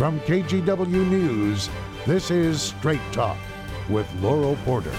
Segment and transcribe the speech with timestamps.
[0.00, 1.68] From KGW News,
[2.06, 3.36] this is Straight Talk
[3.90, 4.94] with Laurel Porter.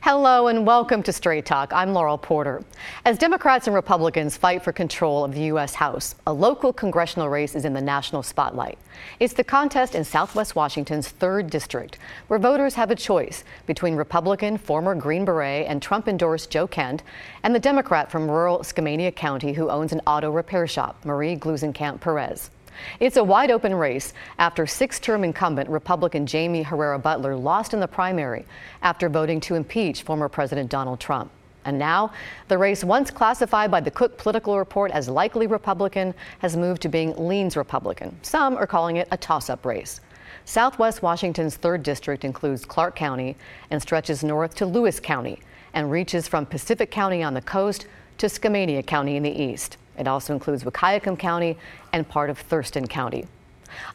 [0.00, 1.72] Hello and welcome to Straight Talk.
[1.72, 2.62] I'm Laurel Porter.
[3.04, 5.74] As Democrats and Republicans fight for control of the U.S.
[5.74, 8.78] House, a local congressional race is in the national spotlight.
[9.18, 14.56] It's the contest in Southwest Washington's 3rd District, where voters have a choice between Republican
[14.56, 17.02] former Green Beret and Trump endorsed Joe Kent
[17.42, 22.00] and the Democrat from rural Skamania County who owns an auto repair shop, Marie Gluesenkamp
[22.00, 22.50] Perez.
[23.00, 27.80] It's a wide open race after six term incumbent Republican Jaime Herrera Beutler lost in
[27.80, 28.44] the primary
[28.82, 31.30] after voting to impeach former President Donald Trump.
[31.64, 32.12] And now,
[32.48, 36.88] the race, once classified by the Cook Political Report as likely Republican, has moved to
[36.88, 38.16] being leans Republican.
[38.22, 40.00] Some are calling it a toss up race.
[40.44, 43.36] Southwest Washington's 3rd District includes Clark County
[43.70, 45.40] and stretches north to Lewis County
[45.74, 47.86] and reaches from Pacific County on the coast
[48.16, 49.76] to Skamania County in the east.
[49.98, 51.56] It also includes Wahkiakum County
[51.92, 53.26] and part of Thurston County.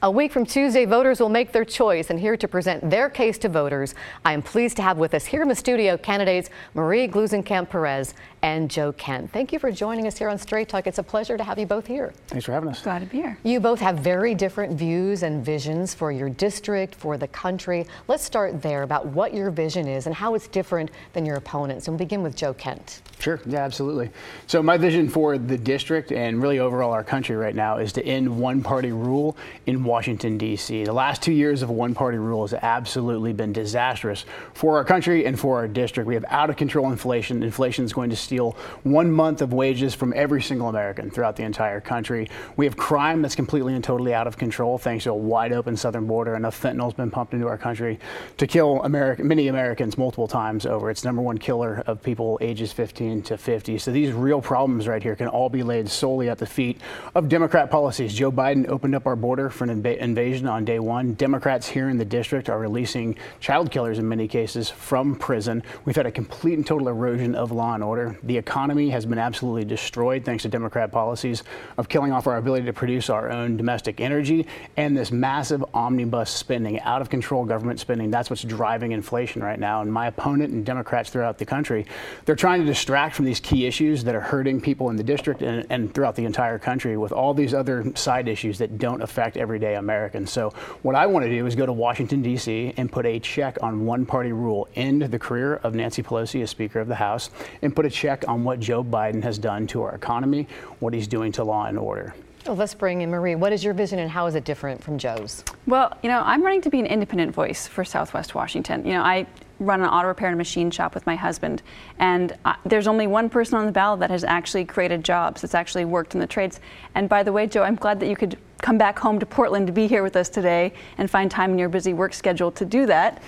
[0.01, 3.37] A week from Tuesday, voters will make their choice, and here to present their case
[3.39, 7.07] to voters, I am pleased to have with us here in the studio candidates Marie
[7.07, 9.31] Gluesenkamp Perez and Joe Kent.
[9.31, 10.85] Thank you for joining us here on Straight Talk.
[10.85, 12.13] It's a pleasure to have you both here.
[12.27, 12.81] Thanks for having us.
[12.81, 13.37] Glad to be here.
[13.43, 17.85] You both have very different views and visions for your district, for the country.
[18.07, 21.87] Let's start there about what your vision is and how it's different than your opponents.
[21.87, 23.01] And we'll begin with Joe Kent.
[23.19, 24.09] Sure, yeah, absolutely.
[24.47, 28.05] So, my vision for the district and really overall our country right now is to
[28.05, 30.83] end one party rule in Washington, D.C.
[30.83, 35.25] The last two years of one party rule has absolutely been disastrous for our country
[35.25, 36.05] and for our district.
[36.07, 37.43] We have out of control inflation.
[37.43, 41.43] Inflation is going to steal one month of wages from every single American throughout the
[41.43, 42.29] entire country.
[42.57, 45.77] We have crime that's completely and totally out of control thanks to a wide open
[45.77, 46.35] southern border.
[46.35, 47.99] Enough fentanyl has been pumped into our country
[48.37, 50.89] to kill American, many Americans multiple times over.
[50.89, 53.77] It's number one killer of people ages 15 to 50.
[53.77, 56.81] So these real problems right here can all be laid solely at the feet
[57.15, 58.13] of Democrat policies.
[58.13, 61.13] Joe Biden opened up our border for an inv- invasion on day one.
[61.13, 65.63] Democrats here in the district are releasing child killers in many cases from prison.
[65.85, 68.17] We've had a complete and total erosion of law and order.
[68.23, 71.43] The economy has been absolutely destroyed thanks to Democrat policies
[71.77, 74.47] of killing off our ability to produce our own domestic energy
[74.77, 78.11] and this massive omnibus spending, out of control government spending.
[78.11, 79.81] That's what's driving inflation right now.
[79.81, 81.85] And my opponent and Democrats throughout the country,
[82.25, 85.41] they're trying to distract from these key issues that are hurting people in the district
[85.41, 89.37] and, and throughout the entire country with all these other side issues that don't affect
[89.43, 90.31] everyday Americans.
[90.31, 90.49] So
[90.81, 92.73] what I want to do is go to Washington, D.C.
[92.77, 96.49] and put a check on one party rule, end the career of Nancy Pelosi as
[96.49, 97.29] Speaker of the House,
[97.61, 100.47] and put a check on what Joe Biden has done to our economy,
[100.79, 102.15] what he's doing to law and order.
[102.45, 103.35] Well, let's bring in Marie.
[103.35, 105.45] What is your vision and how is it different from Joe's?
[105.65, 108.85] Well, you know, I'm running to be an independent voice for Southwest Washington.
[108.85, 109.25] You know, I
[109.59, 111.61] run an auto repair and machine shop with my husband,
[111.99, 115.55] and uh, there's only one person on the ballot that has actually created jobs, that's
[115.55, 116.59] actually worked in the trades.
[116.95, 119.67] And by the way, Joe, I'm glad that you could come back home to Portland
[119.67, 122.65] to be here with us today and find time in your busy work schedule to
[122.65, 123.21] do that.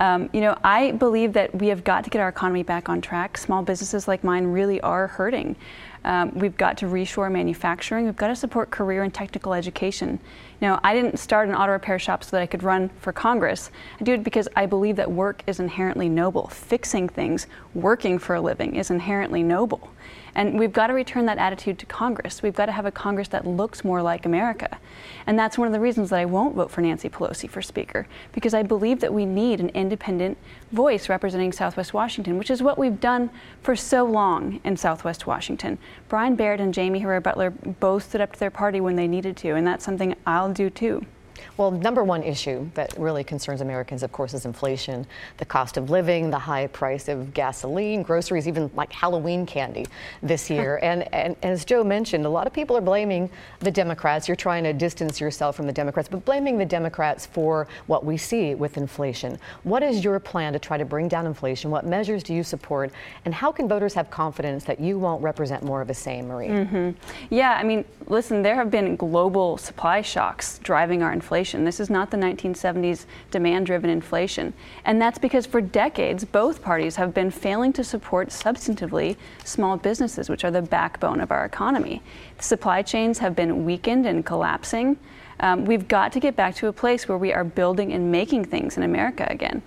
[0.00, 3.00] Um, you know, I believe that we have got to get our economy back on
[3.00, 3.38] track.
[3.38, 5.54] Small businesses like mine really are hurting.
[6.04, 8.06] Um, we've got to reshore manufacturing.
[8.06, 10.18] We've got to support career and technical education.
[10.60, 13.12] You know, I didn't start an auto repair shop so that I could run for
[13.12, 13.70] Congress.
[14.00, 16.48] I do it because I believe that work is inherently noble.
[16.48, 19.90] Fixing things, working for a living is inherently noble.
[20.34, 22.42] And we've got to return that attitude to Congress.
[22.42, 24.78] We've got to have a Congress that looks more like America.
[25.26, 28.06] And that's one of the reasons that I won't vote for Nancy Pelosi for Speaker,
[28.32, 30.38] because I believe that we need an independent
[30.72, 33.30] voice representing Southwest Washington, which is what we've done
[33.62, 35.78] for so long in Southwest Washington.
[36.08, 39.36] Brian Baird and Jaime Herrera Beutler both stood up to their party when they needed
[39.38, 41.04] to, and that's something I'll do too.
[41.56, 45.06] Well, number one issue that really concerns Americans, of course, is inflation,
[45.38, 49.86] the cost of living, the high price of gasoline, groceries, even like Halloween candy
[50.22, 50.78] this year.
[50.82, 53.30] and, and, as Joe mentioned, a lot of people are blaming
[53.60, 54.28] the Democrats.
[54.28, 58.16] You're trying to distance yourself from the Democrats, but blaming the Democrats for what we
[58.16, 59.38] see with inflation.
[59.62, 61.70] What is your plan to try to bring down inflation?
[61.70, 62.92] What measures do you support?
[63.24, 66.48] And how can voters have confidence that you won't represent more of the same, Marie?
[66.48, 66.90] Mm-hmm.
[67.30, 71.64] Yeah, I mean, listen, there have been global supply shocks driving our inflation inflation.
[71.64, 74.52] This is not the 1970s demand driven inflation.
[74.84, 80.28] And that's because for decades, both parties have been failing to support substantively small businesses,
[80.28, 82.02] which are the backbone of our economy.
[82.36, 84.96] The supply chains have been weakened and collapsing.
[85.38, 88.46] Um, we've got to get back to a place where we are building and making
[88.46, 89.62] things in America again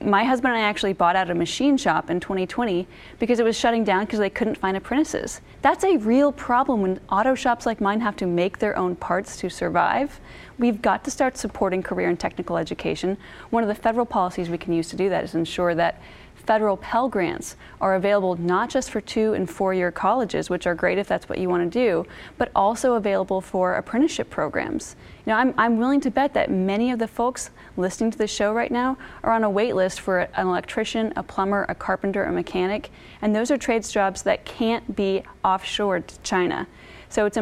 [0.00, 2.86] my husband and I actually bought out a machine shop in 2020
[3.18, 5.40] because it was shutting down because they couldn't find apprentices.
[5.60, 9.36] That's a real problem when auto shops like mine have to make their own parts
[9.38, 10.18] to survive.
[10.58, 13.18] We've got to start supporting career and technical education.
[13.50, 16.00] One of the federal policies we can use to do that is ensure that
[16.46, 20.74] federal Pell Grants are available not just for two and four year colleges, which are
[20.74, 22.06] great if that's what you want to do,
[22.38, 24.94] but also available for apprenticeship programs.
[25.24, 28.28] You know, I'm, I'm willing to bet that many of the folks listening to the
[28.28, 32.24] show right now are on a wait list for an electrician, a plumber, a carpenter,
[32.24, 32.90] a mechanic,
[33.22, 36.66] and those are trades jobs that can't be offshored to China.
[37.08, 37.38] So it's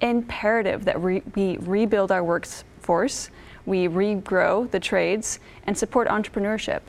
[0.00, 1.22] imperative that we
[1.58, 3.30] rebuild our workforce,
[3.66, 6.80] we regrow the trades, and support entrepreneurship.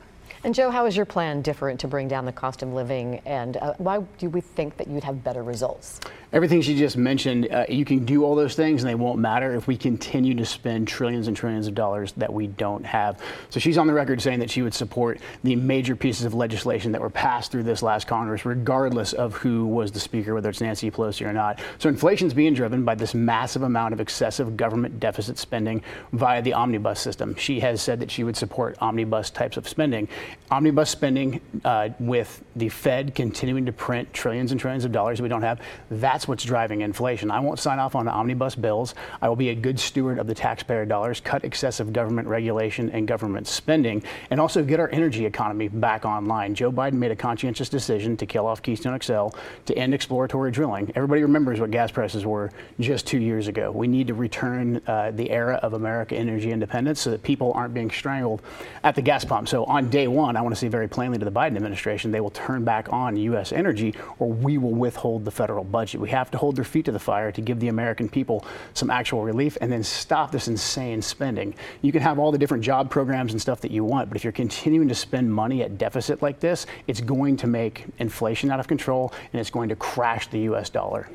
[0.48, 3.58] And Joe, how is your plan different to bring down the cost of living, and
[3.58, 6.00] uh, why do we think that you'd have better results?
[6.30, 9.54] Everything she just mentioned, uh, you can do all those things and they won't matter
[9.54, 13.18] if we continue to spend trillions and trillions of dollars that we don't have.
[13.48, 16.92] So she's on the record saying that she would support the major pieces of legislation
[16.92, 20.60] that were passed through this last Congress, regardless of who was the speaker, whether it's
[20.60, 21.60] Nancy Pelosi or not.
[21.78, 26.52] So inflation's being driven by this massive amount of excessive government deficit spending via the
[26.52, 27.36] omnibus system.
[27.36, 30.08] She has said that she would support omnibus types of spending.
[30.50, 35.28] Omnibus spending uh, with the Fed continuing to print trillions and trillions of dollars we
[35.28, 37.30] don't have, that's what's driving inflation.
[37.30, 38.94] I won't sign off on omnibus bills.
[39.20, 43.06] I will be a good steward of the taxpayer dollars, cut excessive government regulation and
[43.06, 46.54] government spending, and also get our energy economy back online.
[46.54, 49.28] Joe Biden made a conscientious decision to kill off Keystone XL,
[49.66, 50.90] to end exploratory drilling.
[50.94, 52.50] Everybody remembers what gas prices were
[52.80, 53.70] just two years ago.
[53.70, 57.74] We need to return uh, the era of America energy independence so that people aren't
[57.74, 58.40] being strangled
[58.82, 59.48] at the gas pump.
[59.48, 62.20] So on day one, I want to say very plainly to the Biden administration, they
[62.20, 63.52] will turn back on U.S.
[63.52, 66.00] energy or we will withhold the federal budget.
[66.00, 68.44] We have to hold their feet to the fire to give the American people
[68.74, 71.54] some actual relief and then stop this insane spending.
[71.82, 74.24] You can have all the different job programs and stuff that you want, but if
[74.24, 78.60] you're continuing to spend money at deficit like this, it's going to make inflation out
[78.60, 80.70] of control and it's going to crash the U.S.
[80.70, 81.08] dollar.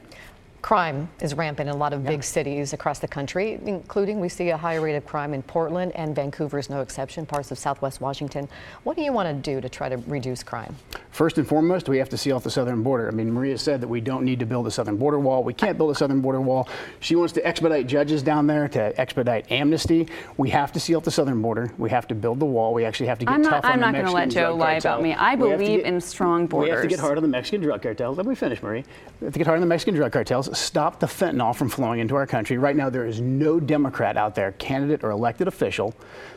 [0.63, 4.47] Crime is rampant in a lot of big cities across the country, including we see
[4.51, 7.99] a higher rate of crime in Portland and Vancouver is no exception, parts of southwest
[7.99, 8.47] Washington.
[8.85, 10.73] What do you want to do to try to reduce crime?
[11.11, 13.09] First and foremost, we have to seal off the southern border.
[13.09, 15.43] I mean, Maria said that we don't need to build a southern border wall.
[15.43, 16.69] We can't build a southern border wall.
[17.01, 20.07] She wants to expedite judges down there, to expedite amnesty.
[20.37, 21.73] We have to seal off the southern border.
[21.77, 22.73] We have to build the wall.
[22.73, 24.55] We actually have to get I'm not, tough I'm on not going to let Joe
[24.55, 24.93] lie cartel.
[24.93, 25.13] about me.
[25.13, 26.67] I We have to believe get- in strong borders.
[26.69, 28.15] We have to get hard on the Mexican drug cartels.
[28.15, 28.85] Let me finish, Marie.
[29.19, 30.52] We have to get hard on the Mexican drug cartels.
[30.53, 32.57] Stop the fentanyl from flowing into our country.
[32.57, 35.95] Right now, there is no Democrat out there, candidate or elected official,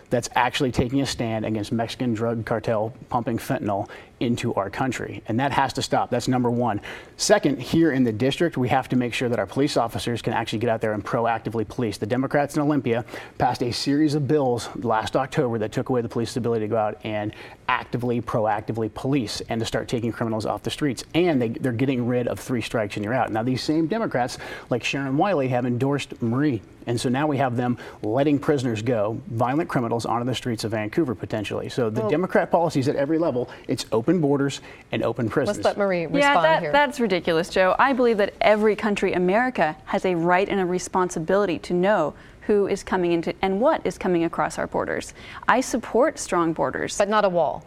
[0.09, 3.89] that's actually taking a stand against Mexican drug cartel pumping fentanyl
[4.21, 5.23] into our country.
[5.29, 6.11] And that has to stop.
[6.11, 6.81] That's number one.
[7.17, 10.33] Second, here in the district, we have to make sure that our police officers can
[10.33, 11.99] actually get out there and proactively police.
[11.99, 13.05] The Democrats in Olympia
[13.39, 16.77] passed a series of bills last October that took away the police's ability to go
[16.77, 17.33] out and
[17.69, 21.05] actively, proactively police and to start taking criminals off the streets.
[21.15, 23.31] And they, they're getting rid of three strikes and you're out.
[23.33, 24.39] Now, these same Democrats,
[24.71, 26.63] like Sharon Wylie, have endorsed Marie.
[26.87, 30.71] And so now we have them letting prisoners go, violent criminals, onto the streets of
[30.71, 31.69] Vancouver potentially.
[31.69, 34.61] So the Well- Democrat policies at every level, it's open borders
[34.93, 35.59] and open prisons.
[35.59, 36.73] Let's let Marie respond Yeah, that, here.
[36.73, 37.75] that's ridiculous, Joe.
[37.79, 42.69] I believe that every country, America, has a right and a responsibility to know who
[42.69, 45.13] is coming into and what is coming across our borders.
[45.49, 46.97] I support strong borders.
[46.97, 47.65] but not a wall.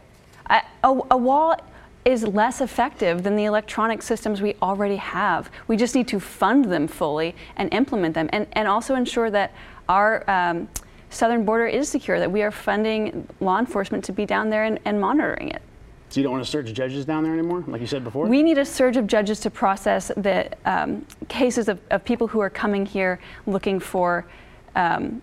[0.50, 1.56] I, a, a wall
[2.06, 5.50] is less effective than the electronic systems we already have.
[5.68, 9.54] We just need to fund them fully and implement them, and, and also ensure that
[9.88, 10.70] our um,
[11.10, 14.80] southern border is secure, that we are funding law enforcement to be down there and,
[14.86, 15.62] and monitoring it.
[16.10, 18.26] So you don't want to search judges down there anymore, like you said before?
[18.26, 22.40] We need a surge of judges to process the um, cases of, of people who
[22.40, 24.26] are coming here looking for
[24.76, 25.22] um,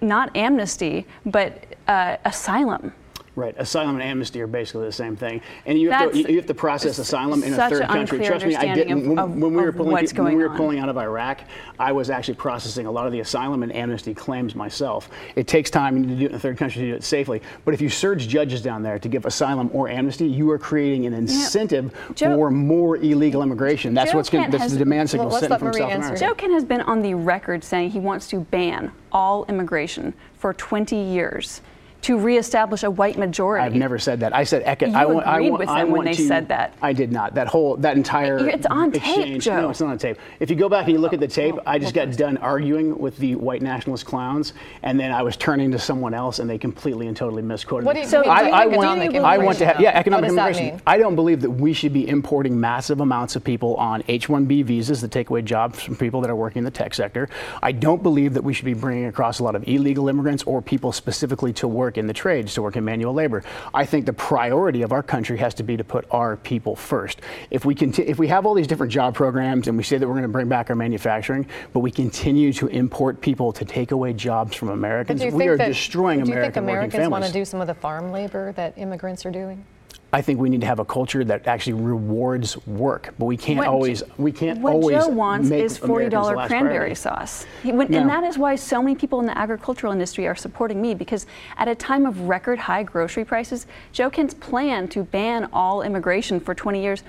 [0.00, 2.92] not amnesty, but uh, asylum.
[3.36, 3.54] Right.
[3.58, 5.40] Asylum and amnesty are basically the same thing.
[5.66, 8.24] And you have, to, you have to process asylum in a third country.
[8.24, 9.18] Trust me, I didn't.
[9.18, 10.56] of- when, when we were pulling, when we were on.
[10.56, 11.40] pulling out of Iraq,
[11.78, 15.10] I was actually processing a lot of the asylum and amnesty claims myself.
[15.34, 15.96] It takes time.
[15.96, 17.42] You need to do it in a third country to do it safely.
[17.64, 21.06] But if you surge judges down there to give asylum or amnesty, you are creating
[21.06, 23.94] an incentive Joe- for more illegal immigration.
[23.94, 24.48] That's Joe what's going.
[24.52, 26.06] That's has- the demand signal Well, sent from Marie South answer.
[26.06, 26.24] America.
[26.26, 30.54] Joe Kent has been on the record saying he wants to ban all immigration for
[30.54, 31.60] 20 years
[32.04, 33.64] to reestablish a white majority.
[33.64, 34.34] I've never said that.
[34.34, 36.26] I said eco- You I want, I agreed want, with I them when they to-
[36.26, 36.74] said that.
[36.82, 37.34] I did not.
[37.34, 39.40] That whole that entire It's on tape.
[39.40, 39.62] Joe.
[39.62, 40.18] No, it's not on tape.
[40.38, 42.36] If you go back and you look at the oh, tape, I just got done
[42.38, 46.48] arguing with the white nationalist clowns, and then I was turning to someone else, and
[46.48, 48.02] they completely and totally misquoted What me.
[48.02, 49.88] do you- So I, do you I think want, economic I want to have yeah
[49.92, 50.00] immigration?
[50.00, 50.74] economic What does that immigration.
[50.76, 50.82] mean?
[50.86, 55.00] I don't believe that we should be importing massive amounts of people on H-1B visas
[55.00, 57.30] that take away jobs from people that are working in the tech sector.
[57.62, 60.60] I don't believe that we should be bringing across a lot of illegal immigrants or
[60.60, 63.42] people specifically to work in the trades, to work in manual labor.
[63.72, 67.20] I think the priority of our country has to be to put our people first.
[67.50, 70.06] If we conti- if we have all these different job programs and we say that
[70.06, 73.92] we're going to bring back our manufacturing, but we continue to import people to take
[73.92, 77.24] away jobs from Americans, we are that- destroying do you think American working Americans want
[77.24, 79.64] to do some of the farm labor that immigrants are doing?
[80.14, 83.58] I think we need to have a culture that actually rewards work, but we can't
[83.58, 86.94] What- always we can't What always Joe wants is forty dollar cranberry priority.
[86.94, 87.98] sauce, He- when- No.
[87.98, 90.94] and that is why so many people in the agricultural industry are supporting me.
[90.94, 91.26] Because
[91.58, 96.38] at a time of record high grocery prices, Joe Kent's plan to ban all immigration
[96.38, 97.02] for 20 years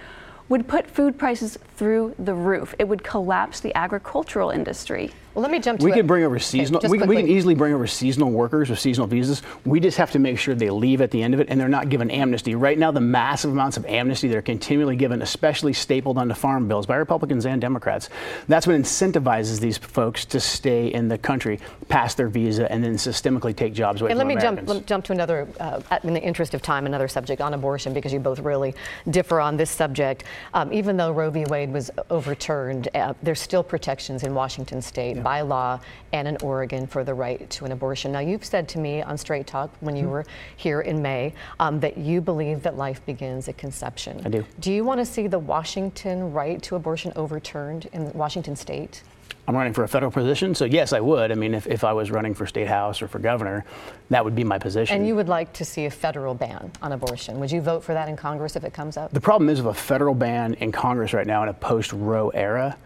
[0.49, 2.73] would put food prices through the roof.
[2.79, 5.11] It would collapse the agricultural industry.
[5.35, 5.95] Well, let me jump to We it.
[5.95, 6.79] could bring over seasonal.
[6.79, 9.41] just we, can- we can easily bring over seasonal workers with seasonal visas.
[9.65, 11.67] We just have to make sure they leave at the end of it and they're
[11.67, 12.55] not given amnesty.
[12.55, 16.69] Right now, the massive amounts of amnesty that are continually given, especially stapled onto farm
[16.69, 18.09] bills by Republicans and Democrats,
[18.47, 22.93] that's what incentivizes these folks to stay in the country, pass their visa, and then
[22.93, 26.13] systemically take jobs away from let me jump, let me jump to another, uh, in
[26.13, 28.73] the interest of time, another subject on abortion because you both really
[29.09, 30.23] differ on this subject.
[30.53, 31.43] Um, even though Roe v.
[31.49, 35.79] Wade was overturned, uh, there's still protections in Washington State by law
[36.13, 38.11] and in Oregon for the right to an abortion.
[38.11, 40.11] Now, you've said to me on Straight Talk when you Mm-hmm.
[40.11, 44.21] were here in May um, that you believe that life begins at conception.
[44.23, 44.45] I do.
[44.59, 49.01] Do you want to see the Washington right to abortion overturned in Washington State?
[49.47, 51.31] I'm running for a federal position, so yes, I would.
[51.31, 53.65] I mean, if, if I was running for state house or for governor,
[54.09, 54.95] that would be my position.
[54.95, 57.39] And you would like to see a federal ban on abortion.
[57.39, 59.11] Would you vote for that in Congress if it comes up?
[59.11, 62.77] The problem is with a federal ban in Congress right now in a post-Roe era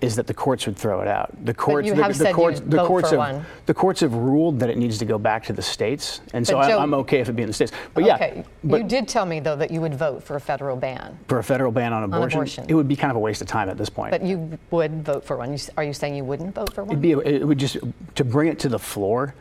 [0.00, 1.30] is that the courts would throw it out.
[1.44, 3.44] The courts, the, the courts, the courts have, one.
[3.66, 6.54] the courts have ruled that it needs to go back to the states, and so
[6.54, 7.72] But Joe- I'm okay if it be in the states.
[7.94, 8.44] But yeah, okay.
[8.62, 11.38] but you did tell me though that you would vote for a federal ban, for
[11.38, 12.64] a federal ban on abortion, abortion.
[12.68, 14.12] it would be kind of a waste of time at this point.
[14.12, 15.58] but you would vote for one.
[15.76, 16.92] Are you saying you wouldn't vote for one?
[16.92, 17.78] It'd be it would just
[18.14, 19.34] to bring it to the floor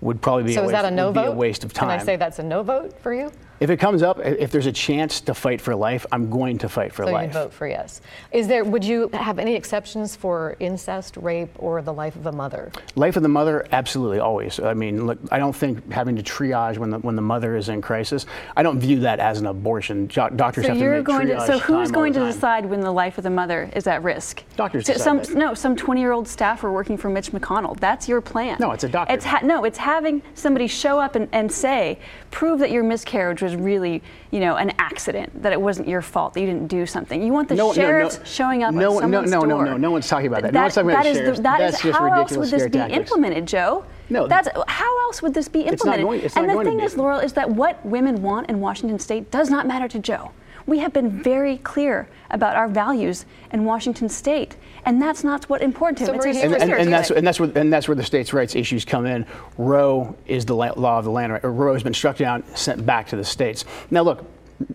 [0.00, 1.28] would probably be so a is waste, that a no vote?
[1.28, 1.90] a waste of time.
[1.90, 3.30] Can I say that's a no vote for you?
[3.62, 6.68] If it comes up, if there's a chance to fight for life, I'm going to
[6.68, 7.26] fight for So life.
[7.28, 8.00] you'd vote for yes.
[8.32, 8.64] Is there?
[8.64, 12.72] Would you have any exceptions for incest, rape, or the life of a mother?
[12.96, 14.58] Life of the mother, absolutely, always.
[14.58, 17.68] I mean, look, I don't think having to triage when the when the mother is
[17.68, 18.26] in crisis.
[18.56, 20.08] I don't view that as an abortion.
[20.08, 21.34] Jo- doctors So have to you're make going to.
[21.36, 23.70] triage So time who's all going the to decide when the life of the mother
[23.76, 24.42] is at risk?
[24.56, 25.34] Doctors So some that.
[25.36, 27.78] no, some 20-year-old staffer working for Mitch McConnell.
[27.78, 28.56] That's your plan.
[28.58, 29.14] No, it's a doctor.
[29.14, 32.00] It's ha- no, it's having somebody show up and, and say,
[32.32, 36.34] prove that your miscarriage was really, you know, an accident, that it wasn't your fault,
[36.34, 37.22] that you didn't do something.
[37.22, 38.10] You want the No, no, no.
[38.24, 39.64] showing up No, at no, someone's no, no, door.
[39.64, 39.76] no.
[39.76, 40.52] No one's talking about that.
[40.52, 41.40] No one's talking about that is the- sheriffs.
[41.40, 42.98] that is That's just how else would this be tactics.
[42.98, 43.84] implemented, Joe?
[44.10, 44.26] No.
[44.26, 46.04] That's how else would this be It's not implemented?
[46.06, 46.84] going- it's and not the going to thing be.
[46.84, 50.30] is, Laurel, is that what women want in Washington State does not matter to Joe.
[50.66, 55.62] We have been very clear about our values in Washington State, and that's not what's
[55.64, 56.16] important to So him.
[56.16, 58.32] It's Marie, his and, and, and that's and that's where and that's where the states'
[58.32, 59.26] rights issues come in.
[59.58, 61.32] Roe is the law of the land.
[61.32, 61.44] Right?
[61.44, 63.64] Roe has been struck down, sent back to the states.
[63.90, 64.24] Now, look,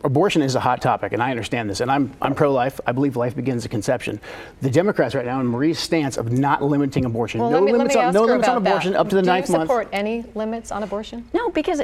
[0.03, 1.79] abortion is a hot topic, and I understand this.
[1.79, 2.79] And I'm I'm pro-life.
[2.85, 4.19] I believe life begins at conception.
[4.61, 7.95] The Democrats right now, and Marie's stance of not limiting abortion, Well, no me, limits
[7.95, 8.99] on no limits on abortion that.
[8.99, 9.69] up to the Do ninth you month.
[9.69, 11.27] support any limits on abortion?
[11.33, 11.81] No, because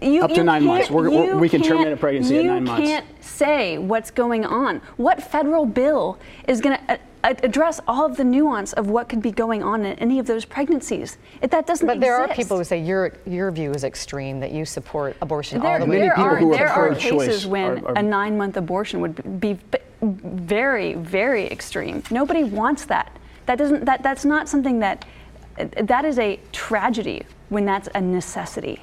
[0.00, 0.90] you Up to you nine months.
[0.90, 2.82] We're- we're- we can terminate a pregnancy at nine months.
[2.82, 4.80] You can't say what's going on.
[4.96, 9.20] What federal bill is going to uh, address all of the nuance of what could
[9.20, 11.16] be going on in any of those pregnancies?
[11.42, 14.52] It, that doesn't But there are people who say your your view is extreme, that
[14.52, 15.90] you support abortion all There, the way.
[15.98, 18.56] Many there people are, who are there are cases when are- are- a nine month
[18.56, 19.58] abortion would be
[20.02, 22.02] very, very extreme.
[22.10, 23.10] Nobody wants that.
[23.46, 23.84] That doesn't.
[23.86, 25.04] That, that's not something that.
[25.82, 28.82] That is a tragedy when that's a necessity.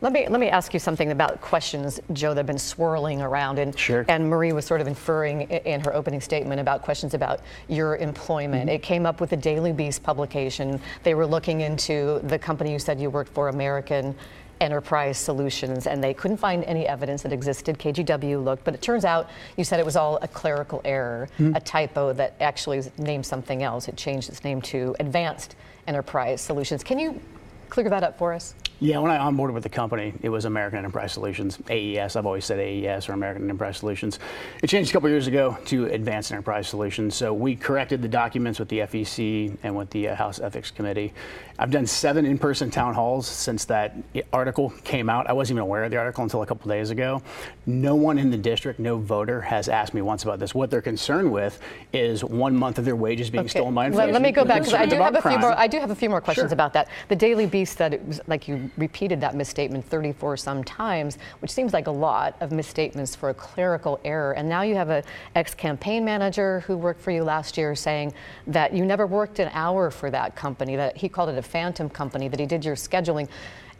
[0.00, 3.58] Let me let me ask you something about questions, Joe, that have been swirling around,
[3.58, 4.04] and Sure.
[4.08, 8.66] and Marie was sort of inferring in her opening statement about questions about your employment.
[8.66, 8.76] Mm-hmm.
[8.76, 10.80] It came up with the Daily Beast publication.
[11.02, 14.14] They were looking into the company you said you worked for, American.
[14.60, 17.78] Enterprise Solutions, and they couldn't find any evidence that existed.
[17.78, 21.54] KGW looked, but it turns out you said it was all a clerical error, Mm-hmm.
[21.54, 23.86] a typo that actually named something else.
[23.86, 25.54] It changed its name to Advanced
[25.86, 26.82] Enterprise Solutions.
[26.82, 27.20] Can you
[27.68, 28.56] clear that up for us?
[28.80, 32.14] Yeah, when I onboarded with the company, it was American Enterprise Solutions, AES.
[32.14, 34.20] I've always said AES or American Enterprise Solutions.
[34.62, 37.16] It changed a couple years ago to Advanced Enterprise Solutions.
[37.16, 41.12] So we corrected the documents with the FEC and with the uh, House Ethics Committee.
[41.58, 43.96] I've done seven in-person town halls since that
[44.32, 45.28] article came out.
[45.28, 47.20] I wasn't even aware of the article until a couple days ago.
[47.66, 50.54] No one in the district, no voter, has asked me once about this.
[50.54, 51.58] What they're concerned with
[51.92, 54.12] is one month of their wages being stolen by Let, inflation.
[54.12, 55.58] let me go back because I do have a few more.
[55.58, 56.54] I do have a few more questions Sure.
[56.54, 56.88] about that.
[57.08, 61.50] The Daily Beast said it was like you repeated that misstatement 34 some times, which
[61.50, 64.32] seems like a lot of misstatements for a clerical error.
[64.32, 65.02] And now you have a
[65.34, 68.12] ex-campaign manager who worked for you last year saying
[68.46, 70.76] that you never worked an hour for that company.
[70.76, 72.28] That he called it a phantom company.
[72.28, 73.28] That he did your scheduling.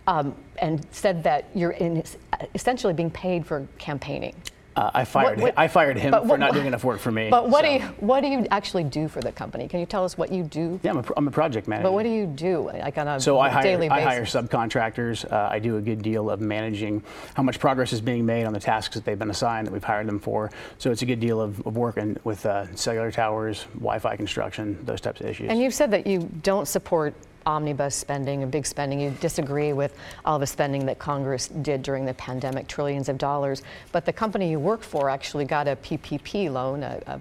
[0.06, 2.02] Um, and said that you're in,
[2.54, 4.34] essentially being paid for campaigning.
[4.78, 7.10] Uh, I fired What- what- I fired him but for not doing enough work for
[7.10, 7.30] me.
[7.30, 9.66] But what so- do you what do you actually do for the company?
[9.66, 10.78] Can you tell us what you do?
[10.84, 11.88] Yeah, I'm a, I'm a project manager.
[11.88, 15.30] But what do you do like on a So I hire, daily I hire subcontractors.
[15.30, 17.02] Uh, I do a good deal of managing
[17.34, 19.82] how much progress is being made on the tasks that they've been assigned that we've
[19.82, 20.50] hired them for.
[20.78, 25.00] So it's a good deal of, of working with uh, cellular towers, Wi-Fi construction, those
[25.00, 25.50] types of issues.
[25.50, 27.14] And you've said that you don't support
[27.48, 29.00] omnibus spending and big spending.
[29.00, 33.62] You disagree with all the spending that Congress did during the pandemic, trillions of dollars.
[33.90, 37.20] But the company you work for actually got a PPP loan, a, a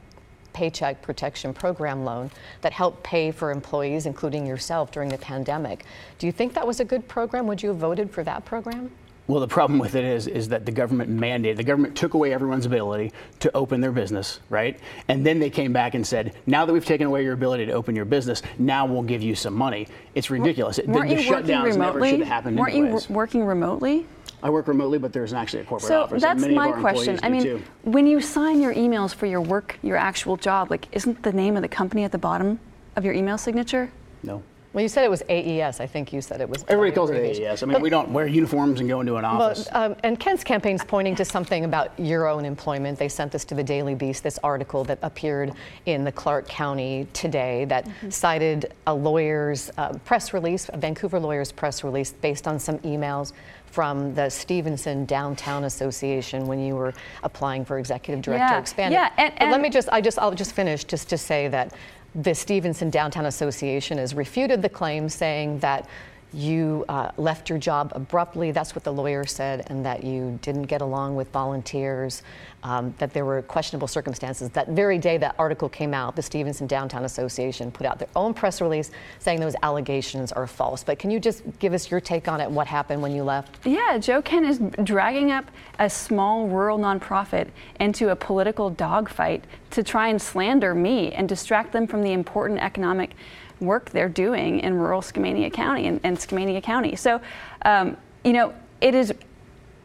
[0.51, 2.29] Paycheck Protection Program loan,
[2.61, 5.85] that helped pay for employees, including yourself, during the pandemic.
[6.19, 7.47] Do you think that was a good program?
[7.47, 8.91] Would you have voted for that program?
[9.27, 12.33] Well, the problem with it is, is that the government mandated, the government took away
[12.33, 14.79] everyone's ability to open their business, right?
[15.09, 17.73] And then they came back and said, now that we've taken away your ability to
[17.73, 19.89] open your business, now we'll give you some money.
[20.15, 20.77] It's ridiculous.
[20.77, 22.11] The, Weren't the you working remotely?
[22.11, 24.05] should have happened Weren't you w- working remotely?
[24.41, 26.21] I work remotely, but there's actually a corporate So office.
[26.21, 27.19] that's and many my question.
[27.21, 27.61] I mean, too.
[27.83, 31.57] when you sign your emails for your work, your actual job, like, isn't the name
[31.57, 32.59] of the company at the bottom
[32.95, 33.91] of your email signature?
[34.23, 34.41] No.
[34.73, 35.79] Well, you said it was AES.
[35.79, 36.63] I think you said it was.
[36.67, 37.41] Everybody calls it.
[37.41, 37.63] AES.
[37.63, 39.67] I mean, we don't wear uniforms and go into an office.
[39.73, 42.99] Well, um, and Kent's campaign's pointing to something about your own employment.
[42.99, 45.53] They sent this to the Daily Beast, this article that appeared
[45.85, 51.51] in the Clark County today that cited a lawyer's uh, press release, a Vancouver lawyer's
[51.51, 53.31] press release, based on some emails
[53.65, 56.93] from the Stevenson Downtown Association when you were
[57.23, 58.93] applying for executive director Yeah, expanded.
[58.97, 61.73] yeah, and- But let me just, I just, I'll just finish just to say that
[62.17, 65.87] the Stevenson Downtown Association has refuted the claim, saying that
[66.33, 68.51] you uh, left your job abruptly.
[68.51, 72.23] That's what the lawyer said, and that you didn't get along with volunteers.
[72.63, 74.49] Um, that there were questionable circumstances.
[74.49, 78.33] That very day that article came out, the Stevenson Downtown Association put out their own
[78.33, 80.83] press release saying those allegations are false.
[80.83, 82.49] But can you just give us your take on it?
[82.49, 83.65] What happened when you left?
[83.65, 85.45] Yeah, Joe Kent is dragging up
[85.79, 91.71] a small rural nonprofit into a political dogfight to try and slander me and distract
[91.71, 93.15] them from the important economic
[93.59, 96.95] work they're doing in rural Skamania County and, and Skamania County.
[96.95, 97.21] So,
[97.63, 99.13] um, you know, it is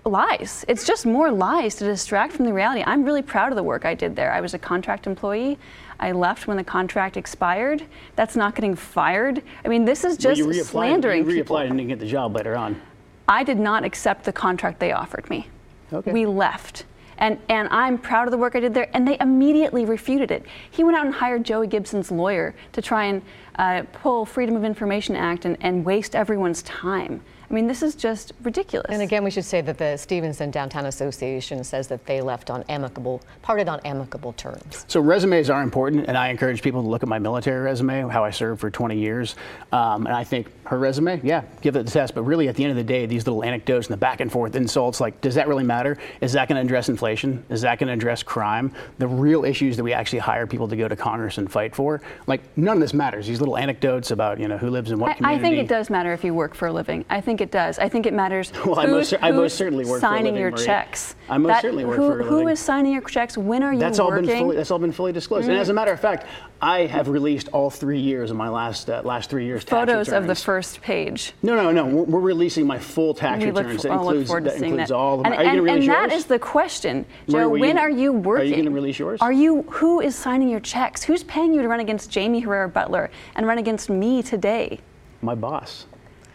[0.05, 0.64] lies.
[0.69, 2.83] It's just more lies to distract from the reality.
[2.85, 4.33] I'm really proud of the work I did there.
[4.33, 5.59] I was a contract employee.
[6.00, 7.85] I left when the contract expired.
[8.17, 9.43] That's not getting fired.
[9.65, 12.35] I mean, this is just you reapplied, slandering you reapplied and didn't get the job
[12.35, 12.80] later on.
[13.28, 15.47] I did not accept the contract they offered me.
[15.93, 16.11] Okay.
[16.11, 16.85] We left.
[17.23, 20.45] And, and I'm proud of the work I did there, and they immediately refuted it.
[20.73, 23.23] He went out and hired Joey Gibson's lawyer to try and
[23.54, 27.23] uh, pull Freedom of Information Act and, and waste everyone's time.
[27.52, 28.86] I mean, this is just ridiculous.
[28.88, 32.65] And again, we should say that the Stevenson Downtown Association says that they left on
[32.71, 34.86] amicable, parted on amicable terms.
[34.88, 38.25] So resumes are important, and I encourage people to look at my military resume, how
[38.25, 39.36] I served for 20 years.
[39.71, 42.15] Um, and I think her resume, yeah, give it the test.
[42.15, 44.32] But really, at the end of the day, these little anecdotes and the back and
[44.32, 45.99] forth insults, like, does that really matter?
[46.23, 47.45] Is that going to address inflation?
[47.50, 48.73] Is that going to address crime?
[48.97, 52.00] The real issues that we actually hire people to go to Congress and fight for,
[52.26, 53.26] like, none of this matters.
[53.26, 55.91] These little anecdotes about, you know, who lives in what I, I think it does
[55.91, 57.04] matter if you work for a living.
[57.10, 57.78] I think it does.
[57.78, 60.50] I think it matters Well, I most I most certainly work for signing living, your
[60.52, 61.15] checks.
[61.28, 62.49] I most That- certainly work who, for a Who living.
[62.50, 63.37] is signing your checks?
[63.37, 64.26] When are you That's all working?
[64.26, 64.57] been fully.
[64.57, 65.49] That's all been fully disclosed.
[65.49, 66.26] And as a matter of fact,
[66.63, 70.09] I have released all three years of my last uh, last three years tax Photos
[70.11, 71.33] of the first page.
[71.43, 71.85] No, no, no.
[71.85, 73.83] We're, we're releasing my full tax We look, returns.
[73.83, 74.97] for, that I'll look includes forward that to seeing includes that.
[74.97, 75.33] all of them.
[75.33, 77.49] And, you and, and that is the question, Joe.
[77.49, 78.52] when gonna- are you working?
[78.52, 79.21] are you gonna release yours?
[79.21, 79.63] Are you?
[79.63, 81.02] Who is signing your checks?
[81.02, 84.78] Who's paying you to run against Jaime Herrera Beutler and run against me today?
[85.25, 85.87] my boss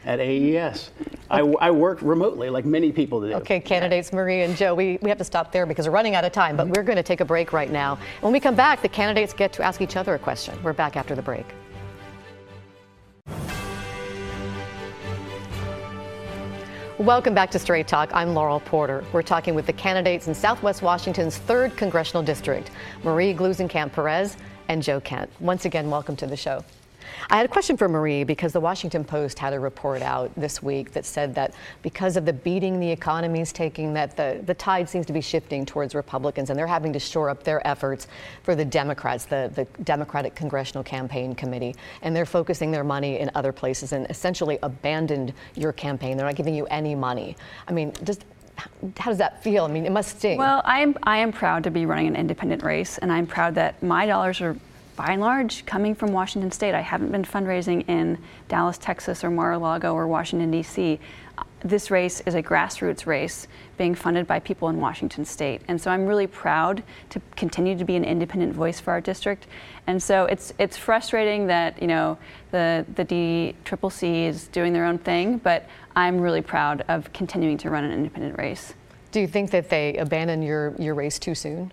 [0.07, 0.89] at AES.
[1.29, 3.33] I, I work remotely, like many people do.
[3.33, 6.23] Okay, candidates Marie and Joe, we, we have to stop there because we're running out
[6.23, 7.99] of time, but we're going to take a break right now.
[8.21, 10.57] When we come back, the candidates get to ask each other a question.
[10.63, 11.45] We're back after the break.
[16.97, 18.09] Welcome back to Straight Talk.
[18.13, 19.03] I'm Laurel Porter.
[19.11, 22.71] We're talking with the candidates in Southwest Washington's 3rd Congressional District,
[23.03, 24.37] Marie Gluesenkamp Perez
[24.69, 25.29] and Joe Kent.
[25.41, 26.63] Once again, welcome to the show.
[27.29, 30.63] I had a question for Marie because the Washington Post had a report out this
[30.63, 34.53] week that said that because of the beating the economy is taking, that the, the
[34.53, 38.07] tide seems to be shifting towards Republicans and they're having to shore up their efforts
[38.43, 41.75] for the Democrats, the, the Democratic Congressional Campaign Committee.
[42.01, 46.17] And they're focusing their money in other places and essentially abandoned your campaign.
[46.17, 47.35] They're not giving you any money.
[47.67, 48.25] I mean, just
[48.97, 49.65] how does that feel?
[49.65, 50.37] I mean, it must sting.
[50.37, 53.55] Well, I am I am proud to be running an independent race, and I'm proud
[53.55, 54.57] that my dollars are
[54.97, 56.73] by and large coming from Washington State.
[56.73, 58.17] I haven't been fundraising in
[58.49, 60.99] Dallas, Texas, or Mar-a-Lago or Washington D.C.
[61.61, 65.91] This race is a grassroots race being funded by people in Washington State, and so
[65.91, 69.47] I'm really proud to continue to be an independent voice for our district.
[69.85, 72.17] And so it's it's frustrating that you know
[72.51, 77.69] the the DCCC is doing their own thing, but I'm really proud of continuing to
[77.69, 78.73] run an independent race.
[79.11, 81.71] Do you think that they abandon your, your race too soon?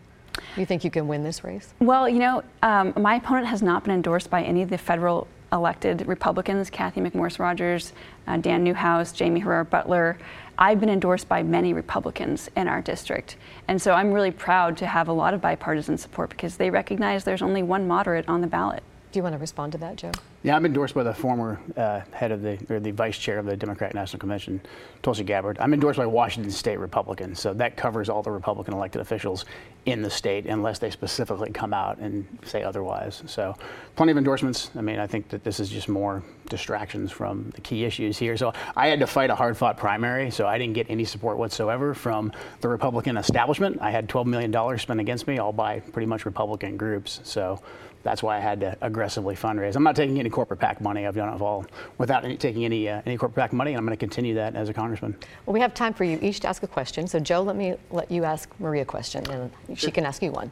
[0.56, 1.74] You think you can win this race?
[1.80, 5.26] Well, you know, um, my opponent has not been endorsed by any of the federal
[5.52, 7.92] elected Republicans Cathy McMorris Rodgers,
[8.26, 10.16] uh, Dan Newhouse, Jaime Herrera Beutler.
[10.58, 13.36] I've been endorsed by many Republicans in our district.
[13.68, 17.24] And so I'm really proud to have a lot of bipartisan support because they recognize
[17.24, 18.82] there's only one moderate on the ballot.
[19.14, 20.10] Do you want to respond to that, Joe?
[20.42, 23.46] Yeah, I'm endorsed by the former uh, head of the, or the vice chair of
[23.46, 24.60] the Democratic National Convention,
[25.04, 25.56] Tulsi Gabbard.
[25.60, 29.44] I'm endorsed by Washington State Republicans, so that covers all the Republican elected officials
[29.86, 33.22] in the state, unless they specifically come out and say otherwise.
[33.26, 33.56] So,
[33.94, 34.72] plenty of endorsements.
[34.74, 38.36] I mean, I think that this is just more distractions from the key issues here.
[38.36, 41.94] So, I had to fight a hard-fought primary, so I didn't get any support whatsoever
[41.94, 43.78] from the Republican establishment.
[43.80, 47.20] I had 12 million dollars spent against me, all by pretty much Republican groups.
[47.22, 47.62] So
[48.04, 49.74] that's why I had to aggressively fundraise.
[49.74, 51.06] I'm not taking any corporate PAC money.
[51.06, 51.66] I've done it all
[51.98, 54.54] without any, taking any uh, any corporate PAC money, and I'm going to continue that
[54.54, 55.16] as a congressman.
[55.46, 57.08] Well, we have time for you each to ask a question.
[57.08, 59.76] So, Joe, let me let you ask Marie a question, and sure.
[59.76, 60.50] she can ask you one.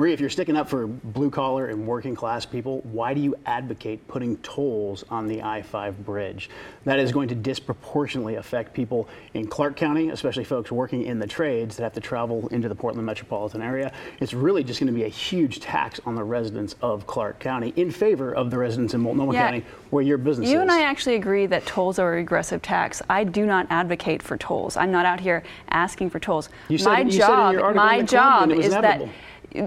[0.00, 3.34] Marie, if you're sticking up for blue collar and working class people, why do you
[3.44, 6.48] advocate putting tolls on the I 5 bridge?
[6.86, 11.26] That is going to disproportionately affect people in Clark County, especially folks working in the
[11.26, 13.92] trades that have to travel into the Portland metropolitan area.
[14.20, 17.74] It's really just going to be a huge tax on the residents of Clark County
[17.76, 19.44] in favor of the residents in Multnomah yeah.
[19.44, 20.54] County where your business you is.
[20.54, 23.02] You and I actually agree that tolls are a regressive tax.
[23.10, 24.78] I do not advocate for tolls.
[24.78, 26.48] I'm not out here asking for tolls.
[26.70, 29.06] You said, my you job, my job is inevitable.
[29.08, 29.14] that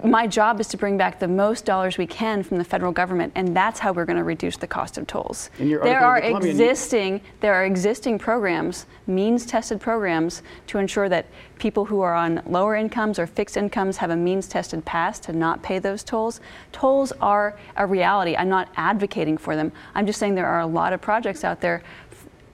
[0.03, 3.33] my job is to bring back the most dollars we can from the federal government,
[3.35, 5.49] and that's how we're going to reduce the cost of tolls.
[5.57, 11.25] There are existing there are existing programs, means-tested programs, to ensure that
[11.59, 15.61] people who are on lower incomes or fixed incomes have a means-tested pass to not
[15.61, 16.39] pay those tolls.
[16.71, 18.35] Tolls are a reality.
[18.35, 19.71] I'm not advocating for them.
[19.95, 21.83] I'm just saying there are a lot of projects out there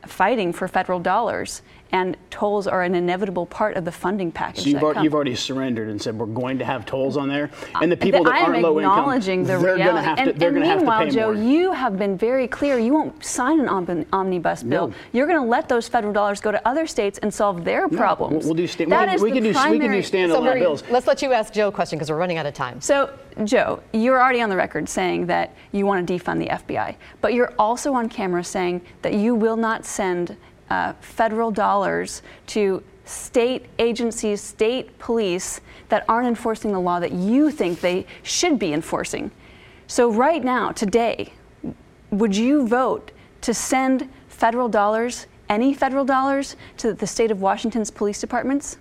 [0.05, 1.61] fighting for federal dollars
[1.91, 4.63] and tolls are an inevitable part of the funding package.
[4.63, 7.49] So you've, already, you've already surrendered and said we're going to have tolls on there,
[7.81, 9.83] and the uh, people that aren't low income, acknowledging the they're reality.
[9.83, 11.43] Gonna have to, they're and, and meanwhile, have to pay Joe, more.
[11.43, 12.77] you have been very clear.
[12.77, 14.89] You won't sign an omnibus bill.
[14.89, 14.93] No.
[15.13, 17.97] You're going to let those federal dollars go to other states and solve their no,
[17.97, 18.45] problems.
[18.45, 20.41] We'll, we'll do sta- we, can, we, can do, primary, we can do standalone so
[20.43, 20.83] Marie, bills.
[20.89, 22.79] Let's let you ask Joe a question because we're running out of time.
[22.81, 23.11] So,
[23.43, 27.33] Joe, you're already on the record saying that you want to defund the FBI, but
[27.33, 30.35] you're also on camera saying that you will not send
[30.69, 37.49] uh, federal dollars to state agencies, state police that aren't enforcing the law that you
[37.49, 39.31] think they should be enforcing.
[39.87, 41.33] So, right now, today,
[42.11, 47.89] would you vote to send federal dollars, any federal dollars, to the state of Washington's
[47.89, 48.77] police departments?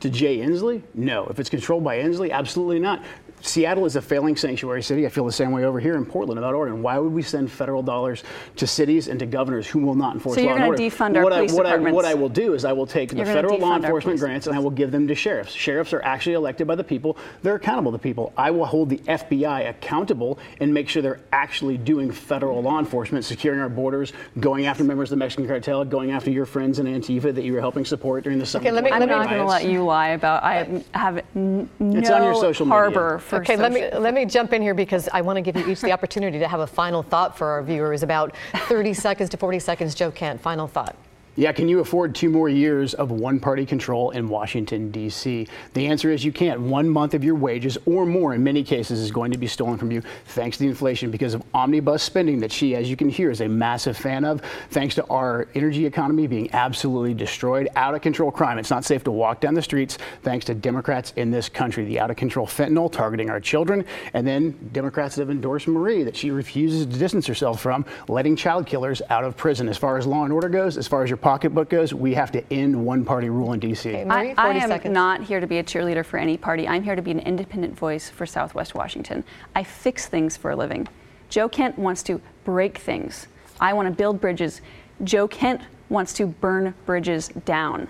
[0.00, 0.82] To Jay Inslee?
[0.94, 1.26] No.
[1.26, 3.04] If it's controlled by Inslee, absolutely not.
[3.40, 5.06] Seattle is a failing sanctuary city.
[5.06, 6.82] I feel the same way over here in Portland about Oregon.
[6.82, 8.24] Why would we send federal dollars
[8.56, 10.76] to cities and to governors who will not enforce so law and order?
[10.76, 11.92] So you're going to defund our what police I, what departments.
[11.92, 14.46] I, what I will do is I will take you're the federal law enforcement grants
[14.46, 15.52] and I will give them to sheriffs.
[15.52, 17.16] Sheriffs are actually elected by the people.
[17.42, 18.32] They're accountable to people.
[18.36, 23.24] I will hold the FBI accountable and make sure they're actually doing federal law enforcement,
[23.24, 26.86] securing our borders, going after members of the Mexican cartel, going after your friends in
[26.86, 28.64] Antifa that you were helping support during the summer.
[28.64, 30.42] Okay, let me, I'm not going to let you lie about.
[30.42, 33.25] I have n- no it's on your social harbor media.
[33.26, 33.36] For.
[33.36, 35.80] Okay, let me let me jump in here because I want to give you each
[35.80, 38.02] the opportunity to have a final thought for our viewers.
[38.02, 39.94] About 30 seconds to 40 seconds.
[39.94, 40.96] Joe Kent, final thought.
[41.38, 45.46] Yeah, can you afford two more years of one party control in Washington, D.C.?
[45.74, 46.62] The answer is you can't.
[46.62, 49.76] One month of your wages or more in many cases is going to be stolen
[49.76, 53.10] from you thanks to the inflation because of omnibus spending that she, as you can
[53.10, 57.94] hear, is a massive fan of, thanks to our energy economy being absolutely destroyed, out
[57.94, 58.58] of control crime.
[58.58, 61.84] It's not safe to walk down the streets thanks to Democrats in this country.
[61.84, 66.02] The out of control fentanyl targeting our children, and then Democrats that have endorsed Marie
[66.02, 69.68] that she refuses to distance herself from, letting child killers out of prison.
[69.68, 72.30] As far as law and order goes, as far as your pocketbook goes, we have
[72.30, 73.88] to end one party rule in D.C.
[73.88, 74.94] Okay, Marie, I, I am seconds.
[74.94, 76.68] not here to be a cheerleader for any party.
[76.68, 79.24] I'm here to be an independent voice for Southwest Washington.
[79.52, 80.86] I fix things for a living.
[81.28, 83.26] Joe Kent wants to break things.
[83.58, 84.60] I want to build bridges.
[85.02, 87.88] Joe Kent wants to burn bridges down.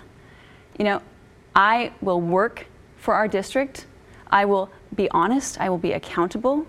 [0.79, 1.03] You know,
[1.55, 2.65] I will work
[2.97, 3.85] for our district.
[4.31, 5.61] I will be honest.
[5.61, 6.65] I will be accountable.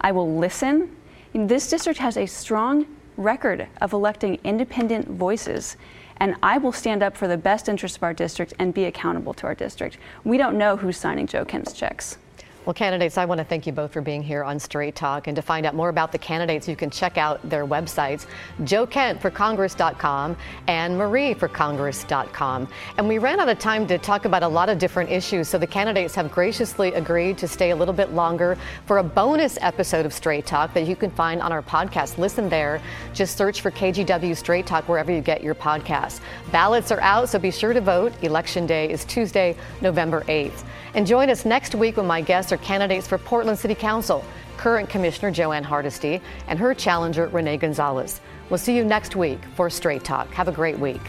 [0.00, 0.96] I will listen.
[1.34, 2.86] This district has a strong
[3.18, 5.76] record of electing independent voices
[6.18, 9.34] and I will stand up for the best interests of our district and be accountable
[9.34, 9.98] to our district.
[10.24, 12.18] We don't know who's signing Joe Kent's checks.
[12.66, 15.28] Well, candidates, I want to thank you both for being here on Straight Talk.
[15.28, 18.26] And to find out more about the candidates, you can check out their websites,
[18.64, 22.66] Joe Kent for Congress.com and Marie for Congress.com.
[22.98, 25.58] And we ran out of time to talk about a lot of different issues, so
[25.58, 30.04] the candidates have graciously agreed to stay a little bit longer for a bonus episode
[30.04, 32.18] of Straight Talk that you can find on our podcast.
[32.18, 32.82] Listen there.
[33.14, 36.18] Just search for KGW Straight Talk wherever you get your podcasts.
[36.50, 38.12] Ballots are out, so be sure to vote.
[38.24, 40.64] Election day is Tuesday, November 8th.
[40.94, 44.24] And join us next week when my guests are candidates for Portland City Council,
[44.56, 48.20] current Commissioner Jo Ann Hardesty and her challenger Rene Gonzalez.
[48.50, 50.28] We'll see you next week for Straight Talk.
[50.30, 51.02] Have a great week.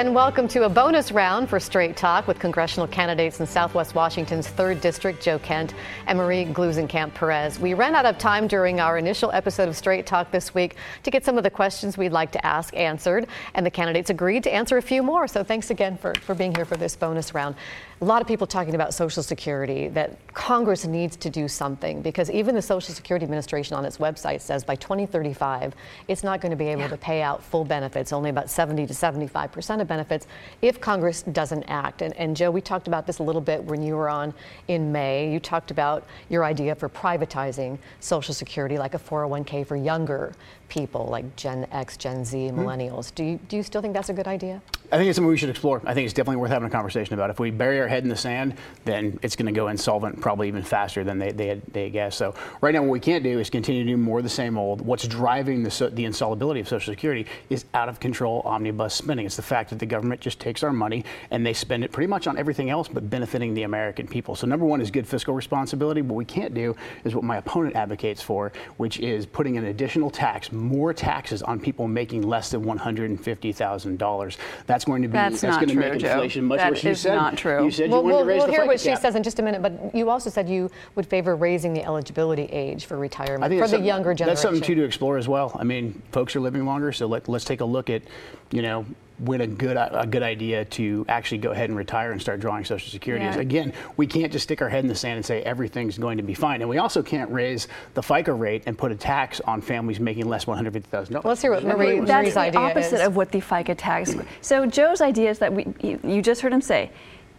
[0.00, 4.48] And welcome to a bonus round for Straight Talk with congressional candidates in Southwest Washington's
[4.48, 5.74] 3rd District, Joe Kent
[6.06, 7.58] and Marie Gluesenkamp Perez.
[7.60, 11.10] We ran out of time during our initial episode of Straight Talk this week to
[11.10, 14.50] get some of the questions we'd like to ask answered, and the candidates agreed to
[14.50, 15.28] answer a few more.
[15.28, 17.54] So thanks again for, for being here for this bonus round
[18.02, 22.30] a lot of people talking about Social Security, that Congress needs to do something because
[22.30, 25.74] even the Social Security Administration on its website says by 2035,
[26.08, 26.88] it's not going to be able yeah.
[26.88, 30.26] to pay out full benefits, only about 70 to 75 percent of benefits,
[30.62, 32.00] if Congress doesn't act.
[32.00, 34.32] And, and Joe, we talked about this a little bit when you were on
[34.68, 35.30] in May.
[35.30, 40.32] You talked about your idea for privatizing Social Security, like a 401k for younger
[40.70, 42.60] people, like Gen X, Gen Z, mm-hmm.
[42.60, 43.14] millennials.
[43.14, 44.62] Do you, do you still think that's a good idea?
[44.92, 45.80] I think it's something we should explore.
[45.84, 47.30] I think it's definitely worth having a conversation about.
[47.30, 50.48] If we bury our head in the sand, then it's going to go insolvent probably
[50.48, 52.16] even faster than they, they, they guess.
[52.16, 54.58] So right now, what we can't do is continue to do more of the same
[54.58, 54.80] old.
[54.80, 59.26] What's driving the, the insolvability of Social Security is out of control omnibus spending.
[59.26, 62.08] It's the fact that the government just takes our money and they spend it pretty
[62.08, 64.34] much on everything else but benefiting the American people.
[64.34, 66.02] So number one is good fiscal responsibility.
[66.02, 66.74] What we can't do
[67.04, 71.60] is what my opponent advocates for, which is putting an additional tax, more taxes on
[71.60, 74.36] people making less than $150,000.
[74.66, 76.84] That's that's going to be that's, that's going to make inflation much that worse.
[76.84, 77.64] You said not true.
[77.64, 78.96] You said well, you wanted we'll, to raise we'll the hear what cap.
[78.96, 79.60] she says in just a minute.
[79.62, 83.78] But you also said you would favor raising the eligibility age for retirement for the
[83.78, 84.26] younger generation.
[84.26, 85.54] That's something too to explore as well.
[85.58, 88.02] I mean, folks are living longer, so let, let's take a look at,
[88.50, 88.86] you know,
[89.20, 92.64] when a good a good idea to actually go ahead and retire and start drawing
[92.64, 93.32] Social Security yeah.
[93.32, 93.36] is.
[93.36, 96.22] Again, we can't just stick our head in the sand and say everything's going to
[96.22, 99.60] be fine, and we also can't raise the FICA rate and put a tax on
[99.60, 101.26] families making less than one hundred fifty thousand dollars.
[101.26, 103.06] Let's hear what Marie, That's Marie's the opposite is.
[103.06, 104.14] of what the FICA tax.
[104.40, 106.90] so Joe's idea is that we, you just heard him say,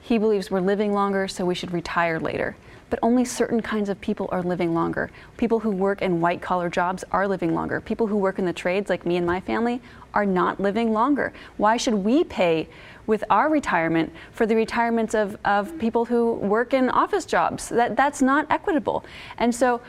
[0.01, 2.55] he believes we're living longer, so we should retire later
[2.91, 5.09] but only certain kinds of people are living longer.
[5.37, 7.81] People who work in white collar jobs are living longer.
[7.81, 9.81] People who work in the trades, like me and my family,
[10.13, 11.31] are not living longer.
[11.55, 12.67] Why should we pay
[13.07, 17.69] with our retirement for the retirements of, of people who work in office jobs?
[17.69, 19.05] That, that's not equitable.
[19.37, 19.79] And so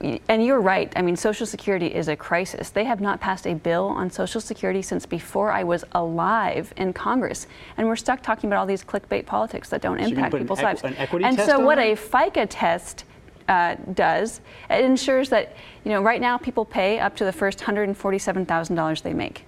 [0.00, 0.90] and you're right.
[0.96, 2.70] I mean, Social Security is a crisis.
[2.70, 6.92] They have not passed a bill on Social Security since before I was alive in
[6.92, 10.62] Congress, and we're stuck talking about all these clickbait politics that don't so impact people's
[10.62, 10.82] lives.
[10.84, 11.86] An and so, what that?
[11.86, 13.04] a FICA test
[13.48, 17.58] uh, does, it ensures that you know right now people pay up to the first
[17.58, 19.44] $147,000 they make,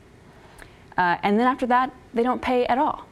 [0.99, 3.07] uh, and then after that they don't pay at all.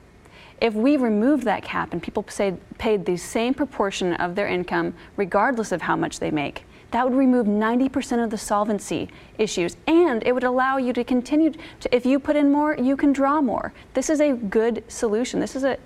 [0.61, 4.93] If we remove that cap and people say, paid the same proportion of their income,
[5.17, 10.23] regardless of how much they make, that would remove 90% of the solvency issues and
[10.25, 13.41] it would allow you to continue to, if you put in more, you can draw
[13.41, 13.73] more.
[13.95, 15.41] This is a good solution.
[15.41, 15.79] This is a,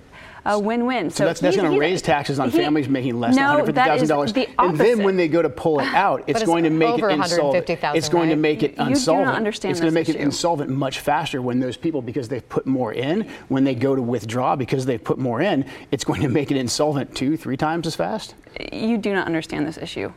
[0.46, 1.10] a win-win.
[1.10, 3.74] So, so that's, that's going to raise taxes on he, families making less no, than
[3.74, 4.34] $150,000.
[4.34, 6.98] The and then when they go to pull it out, it's, it's going to make
[6.98, 7.68] it insolvent.
[7.68, 8.34] It's going right?
[8.34, 9.26] to make it you insolvent.
[9.26, 10.18] Do not understand it's going to make issue.
[10.18, 13.94] it insolvent much faster when those people, because they've put more in, when they go
[13.94, 17.56] to withdraw because they've put more in, it's going to make it insolvent two, three
[17.56, 18.34] times as fast.
[18.72, 20.12] You do not understand this issue.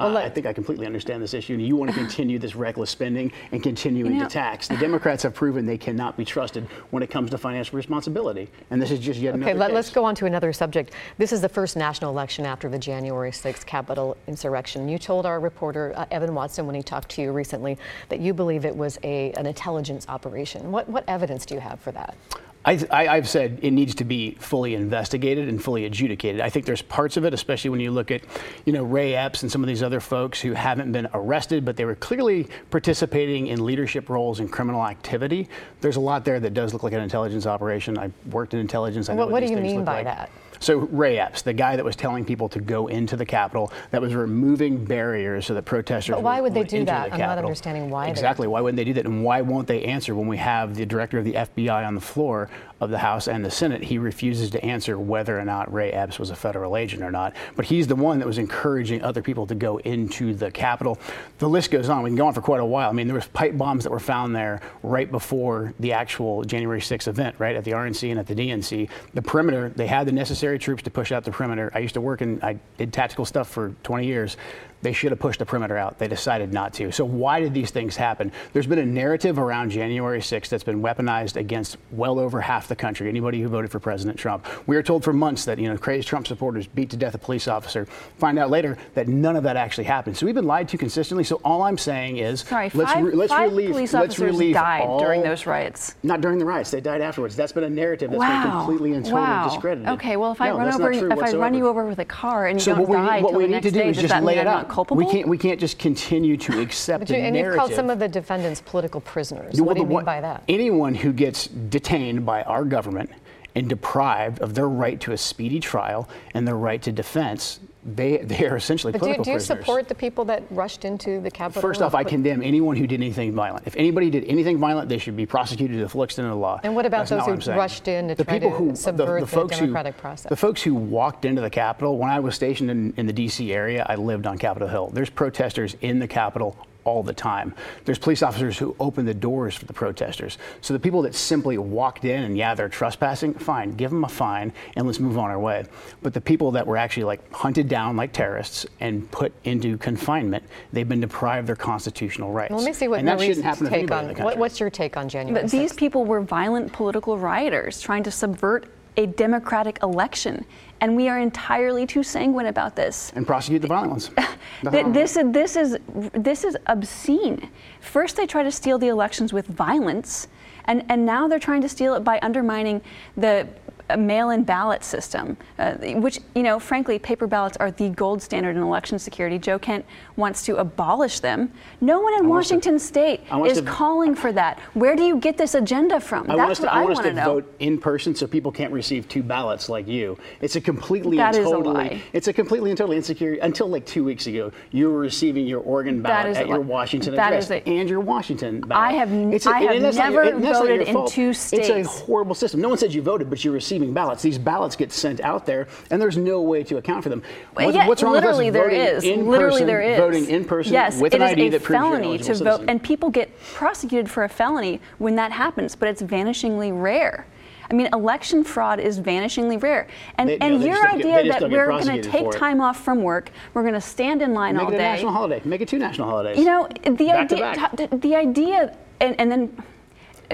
[0.00, 1.54] Well, uh, I think I completely understand this issue.
[1.54, 4.68] And you want to continue this reckless spending and continuing you know, to tax.
[4.68, 8.48] The Democrats have proven they cannot be trusted when it comes to financial responsibility.
[8.70, 9.50] And this is just yet okay, another.
[9.50, 10.94] Okay, let, us go on to another subject.
[11.18, 14.88] This is the first national election after the January 6th Capitol insurrection.
[14.88, 18.34] You told our reporter, uh, Evan Watson, when he talked to you recently, that you
[18.34, 20.70] believe it was a, an intelligence operation.
[20.72, 22.16] What, what evidence do you have for that?
[22.62, 26.42] I, have said it needs to be fully investigated and fully adjudicated.
[26.42, 28.20] I think there's parts of it, especially when you look at,
[28.66, 31.76] you know, Ray Epps and some of these other folks who haven't been arrested, but
[31.76, 35.48] they were clearly participating in leadership roles in criminal activity.
[35.80, 37.98] There's a lot there that does look like an intelligence operation.
[37.98, 39.08] I worked in intelligence.
[39.08, 40.04] I what, what what do you mean by like.
[40.04, 40.30] that?
[40.60, 44.00] So Ray Epps, the guy that was telling people to go into the Capitol, that
[44.00, 46.14] was removing barriers so that protesters.
[46.14, 47.08] But why would they do that?
[47.08, 48.46] the I'm not understanding why Exactly.
[48.46, 49.06] Why wouldn't they do that?
[49.06, 52.00] And why won't they answer when we have the director of the FBI on the
[52.00, 53.82] floor of the House and the Senate?
[53.82, 57.34] He refuses to answer whether or not Ray Epps was a federal agent or not.
[57.56, 60.98] But he's the one that was encouraging other people to go into the Capitol.
[61.38, 62.02] The list goes on.
[62.02, 62.90] We can go on for quite a while.
[62.90, 66.80] I mean, there was pipe bombs that were found there right before the actual January
[66.80, 68.90] 6th event, right at the RNC and at the DNC.
[69.14, 71.70] The perimeter, they had the necessary troops to push out the perimeter.
[71.74, 74.36] I used to work in, I did tactical stuff for 20 years.
[74.82, 75.98] They should have pushed the perimeter out.
[75.98, 76.90] They decided not to.
[76.90, 78.32] So why did these things happen?
[78.52, 82.76] There's been a narrative around January 6th that's been weaponized against well over half the
[82.76, 83.08] country.
[83.08, 84.46] Anybody who voted for President Trump.
[84.66, 87.18] We were told for months that you know crazed Trump supporters beat to death a
[87.18, 87.84] police officer.
[88.18, 90.16] Find out later that none of that actually happened.
[90.16, 91.24] So we've been lied to consistently.
[91.24, 94.32] So all I'm saying is Sorry, let's five, re- let's five relieve police let's officers
[94.32, 95.94] relieve died all- during those riots.
[96.02, 96.70] Not during the riots.
[96.70, 97.36] They died afterwards.
[97.36, 99.48] That's been a narrative that's been completely and totally wow.
[99.48, 99.88] discredited.
[99.90, 102.46] Okay, well, if I No, run over, if I run you over with a car
[102.46, 104.38] and you So don't what we, die what we need to do is just lay
[104.38, 104.69] it out.
[104.70, 104.96] Culpable?
[105.04, 107.90] We can't we can't just continue to accept But the you, and you've called some
[107.90, 109.56] of the defendants political prisoners.
[109.56, 110.44] Well, what do you mean one- by that?
[110.48, 113.10] Anyone who gets detained by our government
[113.54, 118.16] and deprived of their right to a speedy trial and their right to defense, they
[118.24, 119.60] they are essentially But do you, political do you prisoners.
[119.60, 121.62] support the people that rushed into the Capitol?
[121.62, 123.66] First off, I condemn anyone who did anything violent.
[123.66, 126.38] If anybody did anything violent, they should be prosecuted to the full extent of the
[126.38, 126.60] law.
[126.62, 129.20] And what about That's those who rushed in to the try people to who, subvert
[129.20, 130.28] the folks democratic who, process?
[130.28, 133.52] The folks who walked into the Capitol, when I was stationed in, in the D.C.
[133.52, 134.90] area, I lived on Capitol Hill.
[134.92, 137.54] There's protesters in the Capitol all the time.
[137.84, 140.38] There's police officers who open the doors for the protesters.
[140.60, 144.08] So the people that simply walked in and yeah, they're trespassing, fine, give them a
[144.08, 145.64] fine and let's move on our way.
[146.02, 150.44] But the people that were actually like hunted down like terrorists and put into confinement,
[150.72, 152.52] they've been deprived their constitutional rights.
[152.52, 154.14] Let me see what and that shouldn't happen to take on.
[154.16, 155.42] What, what's your take on January?
[155.42, 158.66] But these people were violent political rioters trying to subvert
[158.96, 160.44] a democratic election.
[160.80, 163.12] And we are entirely too sanguine about this.
[163.14, 164.10] and prosecute the violent ones.
[164.16, 165.78] Nothing Th- wrong with This is, this, is,
[166.12, 167.50] this is obscene.
[167.80, 170.28] First, they try to steal the elections with violence,
[170.64, 172.80] and, and now they're trying to steal it by undermining
[173.16, 173.46] the
[173.90, 178.56] uh, mail-in ballot system, uh, which, you know, frankly, paper ballots are the gold standard
[178.56, 179.38] in election security.
[179.38, 179.84] Joe Kent
[180.16, 181.52] wants to abolish them.
[181.80, 184.58] No one in us to- Washington State I is to- calling for that.
[184.74, 186.30] Where do you get this agenda from?
[186.30, 187.24] I want us That's to, what I want to know.
[187.24, 190.18] vote in person so people can't receive two ballots like you.
[190.40, 192.02] It's a completely That and a totally lie.
[192.12, 195.60] it's a completely and totally insecure until like two weeks ago you were receiving your
[195.60, 196.60] Oregon ballot at a your.
[196.60, 198.90] Washington address a- and your Washington ballot.
[198.90, 201.32] I have It's a- I have and that's not your- never not voted in two
[201.32, 201.68] states.
[201.68, 202.60] It's a horrible system.
[202.60, 204.22] No one said you voted, but you're receiving ballots.
[204.22, 207.22] These ballots get sent out there, and there's no way to account for them.
[207.54, 209.04] What's, yeah, what's wrong literally with us voting is.
[209.04, 209.98] in literally person, there is.
[209.98, 212.82] voting in person yes, with an ID a that proves you're eligible to vote, and
[212.82, 217.26] people get prosecuted for a felony when that happens, but it's vanishingly rare.
[217.70, 219.86] I mean, election fraud is vanishingly rare.
[220.18, 222.82] And, They- and they your don't get- idea that we're going to take time off
[222.82, 224.82] from work, we're going to stand in line Make all it a day.
[224.82, 225.40] national holiday.
[225.44, 226.36] Make it two national holidays.
[226.36, 229.56] You know, the Back idea, the idea, and, and then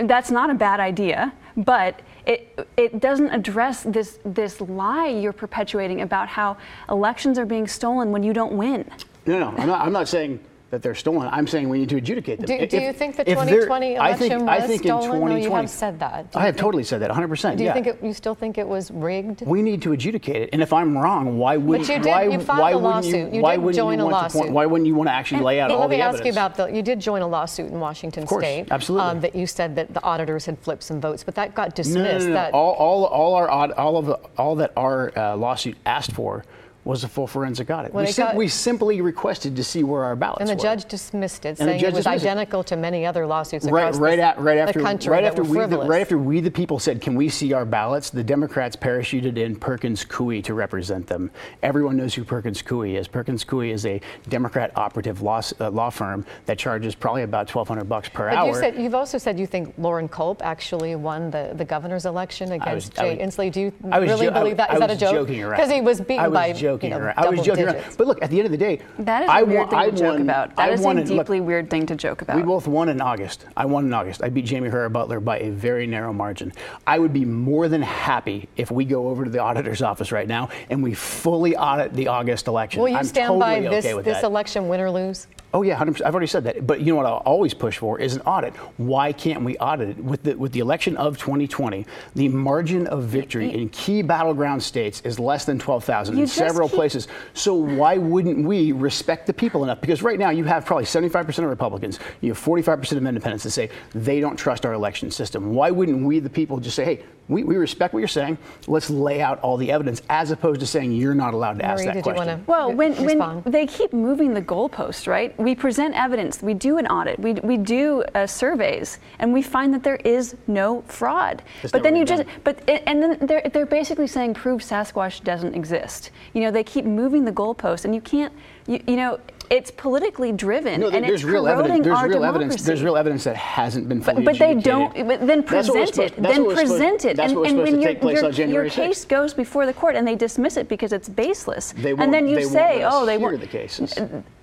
[0.07, 6.03] that's not a bad idea, but it, it doesn't address this, this lie you're perpetuating
[6.03, 6.57] about how
[6.91, 8.91] elections are being stolen when you don't win.
[9.27, 11.29] No, no, I'm not, I'm not saying that they're stolen.
[11.31, 12.47] I'm saying we need to adjudicate them.
[12.47, 14.83] Do, If- do you think the if they're- 2020 I think- election I was think
[14.85, 15.29] in stolen?
[15.31, 16.27] no, you have said that.
[16.35, 17.57] I have think- totally said that, 100%.
[17.57, 17.73] Do you yeah.
[17.75, 19.43] think it, you still think it was rigged?
[19.47, 22.41] we need to adjudicate it, and if I'm wrong, why wouldn't you did- why, you
[22.41, 23.35] filed why a wouldn't you lawsuit.
[23.35, 25.71] You did join you a to point, why wouldn't you want to actually lay out
[25.71, 26.67] all let me ask you about the.
[26.67, 28.67] You did join a lawsuit in Washington of course, State.
[28.73, 29.09] absolutely.
[29.09, 31.97] Um, that you said that the auditors had flipped some votes, but that got dismissed.
[31.97, 32.33] no, no, no.
[32.35, 36.45] That All, all, all our all of the, all that our uh, lawsuit asked for
[36.87, 37.93] was a full forensic audit.
[37.93, 40.63] Well, we, sim- got- we simply requested to see where our ballots and the were.
[40.63, 42.29] judge dismissed it, And the saying it was dismissed it.
[42.29, 45.25] identical to many other lawsuits right, across right, the, at, right the after, country right
[45.25, 48.23] after we, the, right after we, the people, said, "Can we see our ballots?" The
[48.23, 51.31] Democrats parachuted in Perkins Coie to represent them.
[51.65, 53.09] Everyone knows who Perkins Coie is.
[53.09, 57.67] Perkins Coie is a Democrat operative law, uh, law firm that charges probably about twelve
[57.67, 58.47] hundred bucks per But hour.
[58.49, 62.53] you said you've also said you think Loren Culp actually won the, the governor's election
[62.53, 63.51] against I Jay was- Inslee.
[63.51, 64.73] Do you was really jo- believe that?
[64.73, 65.27] Is that a joke?
[65.27, 67.15] Because he was beaten was by joking you know, around.
[67.19, 67.85] I was joking digits.
[67.87, 67.97] around.
[67.97, 69.79] But look, at the end of the day, That is I a weird won, thing
[69.79, 70.51] I to joke won- about.
[70.57, 72.37] I That is won a it- look, deeply weird thing to joke about.
[72.37, 73.45] We both won in August.
[73.57, 74.23] I won in August.
[74.23, 76.53] I beat Jaime Herrera Beutler by a very narrow margin.
[76.87, 80.29] I would be more than happy if we go over to the auditor's office right
[80.29, 82.81] now and we fully audit the August election.
[82.83, 84.25] Will you I'm stand by totally this okay this that.
[84.25, 85.27] election, win or lose?
[85.55, 86.03] Oh yeah, 100%.
[86.05, 86.67] I've already said that.
[86.67, 88.55] But you know what I'll always push for is an audit.
[88.77, 90.05] Why can't we audit it?
[90.05, 95.01] With the with the election of 2020, the margin of victory in key battleground states
[95.05, 97.09] is less than 12,000 in just several places.
[97.35, 99.81] So why wouldn't we respect the people enough?
[99.81, 103.51] Because right now you have probably 75% of Republicans, you have 45% of independents that
[103.51, 105.55] say they don't trust our election system.
[105.55, 108.39] Why wouldn't we, the people, just say, hey, we, we respect what you're saying.
[108.67, 111.79] Let's lay out all the evidence as opposed to saying you're not allowed to ask
[111.81, 112.27] Marie, that did question.
[112.27, 113.45] wanna- Well, when, respond.
[113.45, 115.37] when they keep moving the goalpost, right?
[115.39, 119.75] We present evidence, we do an audit, we, we do uh, surveys, and we find
[119.75, 121.43] that there is no fraud.
[121.63, 122.41] It's but then you been just, done.
[122.45, 126.11] but and then they're they're basically saying prove Sasquatch doesn't exist.
[126.33, 128.33] You know, they keep moving the goalpost, and you can't,
[128.67, 129.19] you, you know,
[129.51, 131.45] it's politically driven, No, and there's it's real.
[131.45, 132.27] There's our real democracy.
[132.45, 132.63] evidence.
[132.63, 134.93] There's real evidence that hasn't been fully But, but they don't.
[135.07, 136.17] But then present it.
[136.17, 137.19] Then what was supposed- present it.
[137.19, 140.69] and and when your, your, your case goes before the court and they dismiss it
[140.69, 141.73] because it's baseless.
[141.77, 143.41] They won't- and then you say, oh, they hear weren't.
[143.41, 143.95] the cases.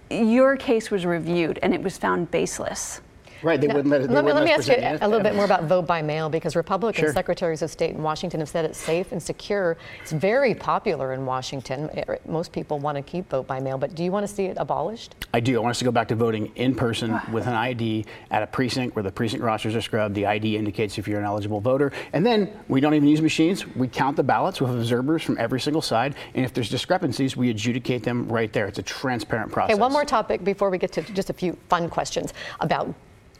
[0.10, 3.01] Your case was reviewed and it was found baseless.
[3.44, 4.08] Right, they wouldn't let it.
[4.08, 5.86] They Let me, wouldn't let me ask you present a little bit more about vote
[5.86, 7.14] by mail because Republican Sure.
[7.14, 9.78] secretaries of state in Washington have said it's safe and secure.
[10.02, 11.89] It's very popular in Washington.
[11.94, 14.46] Eh, Most people want to keep vote by mail, but do you want to see
[14.46, 15.16] it abolished?
[15.34, 15.58] I do.
[15.58, 18.48] I want us to go back to voting in person with an ID at a
[18.48, 20.16] precinct where the precinct rosters are scrubbed.
[20.16, 21.91] The ID indicates if you're an eligible voter.
[22.14, 23.68] And then we don't even use machines.
[23.76, 26.16] We count the ballots with observers from every single side.
[26.34, 28.68] And if there's discrepancies, we adjudicate them right there.
[28.68, 29.74] It's a transparent process.
[29.74, 32.94] Okay, one more topic before we get to just a few fun questions about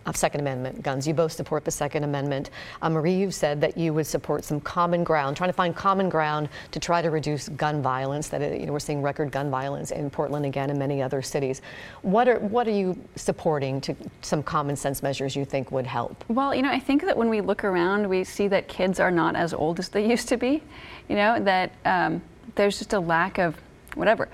[0.06, 1.08] uh, Second Amendment guns.
[1.08, 2.50] You both support the Second Amendment.
[2.82, 6.10] Uh, Marie, you've said that you would support some common ground, trying to find common
[6.10, 8.30] ground to try to reduce gun violence.
[8.30, 11.22] That uh, you know, we're seeing record gun violence in Portland again and many other
[11.22, 11.62] cities.
[12.02, 16.24] What are what are you supporting to some common sense measures you think would help?
[16.28, 19.12] Well, you know, I think that when we look around, we see that kids are
[19.12, 20.62] not as old as they used to be.
[21.10, 22.22] You know, that um,
[22.56, 23.56] there's just a lack of
[23.96, 24.30] whatever.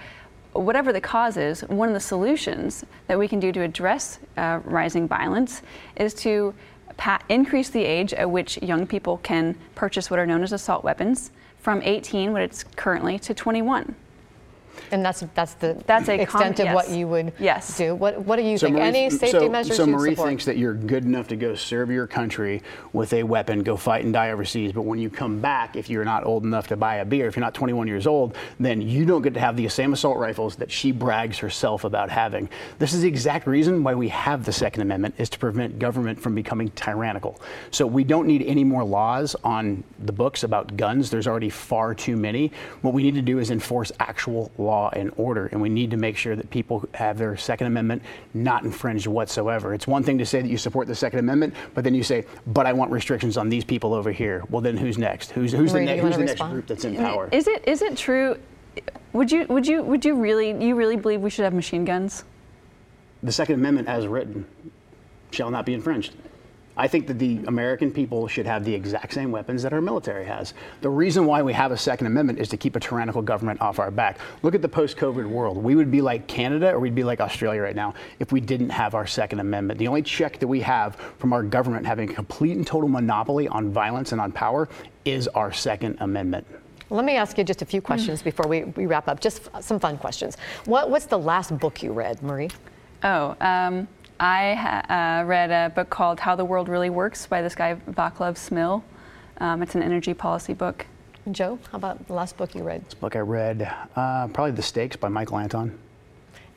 [0.59, 4.59] Whatever the cause is, one of the solutions that we can do to address uh,
[4.65, 5.61] rising violence
[5.95, 6.53] is to
[7.29, 11.31] increase the age at which young people can purchase what are known as assault weapons
[11.59, 13.95] from 18, what it's currently, to 21.
[14.91, 17.77] And that's that's the That's a extent com- of what you would Yes.
[17.77, 17.95] do.
[17.95, 18.75] What what do you think?
[18.75, 20.29] Marie- Any safety so, measures So Marie support?
[20.29, 22.61] thinks that you're good enough to go serve your country
[22.93, 24.71] with a weapon, go fight and die overseas.
[24.71, 27.35] But when you come back, if you're not old enough to buy a beer, if
[27.35, 30.55] you're not 21 years old, then you don't get to have the same assault rifles
[30.57, 32.49] that she brags herself about having.
[32.79, 36.19] This is the exact reason why we have the Second Amendment is to prevent government
[36.19, 37.39] from becoming tyrannical.
[37.71, 41.09] So we don't need any more laws on the books about guns.
[41.09, 42.51] There's already far too many.
[42.81, 45.97] What we need to do is enforce actual law and order, and we need to
[45.97, 48.01] make sure that people have their Second Amendment
[48.33, 49.73] not infringed whatsoever.
[49.73, 52.25] It's one thing to say that you support the Second Amendment, but then you say,
[52.47, 55.31] "But I want restrictions on these people over here." Well, then who's next?
[55.31, 57.27] Who's who's Marie, the, ne- who's the next group that's in power?
[57.31, 58.37] Is it is it true?
[59.13, 62.23] Would you would you would you really you really believe we should have machine guns?
[63.21, 64.45] the Second Amendment, as written,
[65.31, 66.13] shall not be infringed.
[66.79, 70.25] I think that the American people should have the exact same weapons that our military
[70.25, 70.53] has.
[70.79, 73.79] The reason why we have a Second Amendment is to keep a tyrannical government off
[73.79, 74.17] our back.
[74.43, 75.57] Look at the post COVID world.
[75.57, 78.69] We would be like Canada or we'd be like Australia right now if we didn't
[78.69, 79.77] have our Second Amendment.
[79.77, 83.49] The only check that we have from our government having a complete and total monopoly
[83.49, 84.69] on violence and on power
[85.03, 86.47] is our Second Amendment.
[86.89, 89.19] Let me ask you just a few questions before we, we wrap up.
[89.19, 90.37] Just f- some fun questions.
[90.63, 92.49] What, what's the last book you read, Marie?
[93.03, 93.87] Oh, um,
[94.19, 97.75] I ha- uh, read a book called How the World Really Works by this guy
[97.89, 98.83] Vaclav Smil.
[99.37, 100.85] Um, it's an energy policy book.
[101.31, 102.83] Joe, how about the last book you read?
[102.85, 103.61] This book I read,
[103.95, 105.77] uh, probably The Stakes by Michael Anton.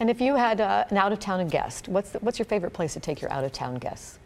[0.01, 2.73] And if you had uh, an out of town guest, what's, the, what's your favorite
[2.73, 4.19] place to take your out of town guests?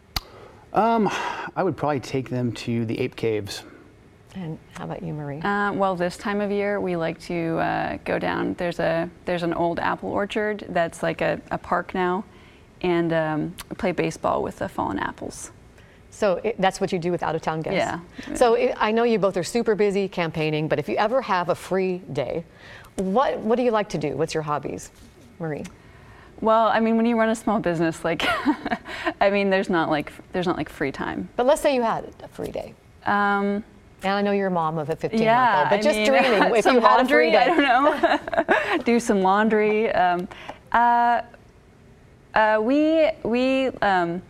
[0.73, 1.07] Um,
[1.55, 3.61] I would probably take them to the Ape Caves.
[4.33, 5.41] And how about you, Marie?
[5.41, 8.53] Uh, well, this time of year, we like to uh, go down.
[8.55, 12.23] There's a there's an old apple orchard that's like a, a park now,
[12.81, 15.51] and um, play baseball with the fallen apples.
[16.09, 17.77] So it, that's what you do with out of town guests?
[17.77, 18.35] Yeah.
[18.35, 21.49] So it, I know you both are super busy campaigning, but if you ever have
[21.49, 22.43] a free day,
[22.95, 24.17] what, what do you like to do?
[24.17, 24.89] What's your hobbies,
[25.39, 25.63] Marie?
[26.41, 28.23] Well, I mean, when you run a small business, like,
[29.21, 31.29] I mean, there's not like there's not like free time.
[31.35, 32.73] But let's say you had a free day.
[33.05, 33.63] Um,
[34.03, 35.97] And I know you're a mom of a 15 month yeah, old, but I just
[35.97, 37.37] mean, dreaming if some you had laundry, a free day.
[37.37, 38.83] I don't know.
[38.83, 39.91] Do some laundry.
[39.91, 40.27] Um,
[40.71, 41.21] uh,
[42.37, 44.21] uh, we we um,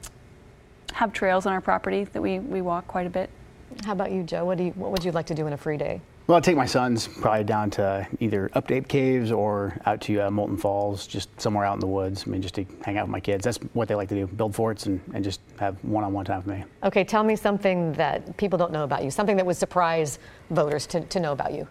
[0.93, 3.29] have trails on our property that we, we walk quite a bit.
[3.85, 4.45] How about you, Joe?
[4.45, 6.01] What, do you, what would you like to do in a free day?
[6.25, 10.21] Well, I'd take my sons probably down to either up to Caves or out to
[10.21, 12.23] uh, Moulton Falls, just somewhere out in the woods.
[12.25, 13.43] I mean, just to hang out with my kids.
[13.43, 16.47] That's what they like to do: build forts and, and just have one-on-one time with
[16.47, 16.65] me.
[16.83, 20.87] Okay, tell me something that people don't know about you, something that would surprise voters
[20.87, 21.67] to, to know about you.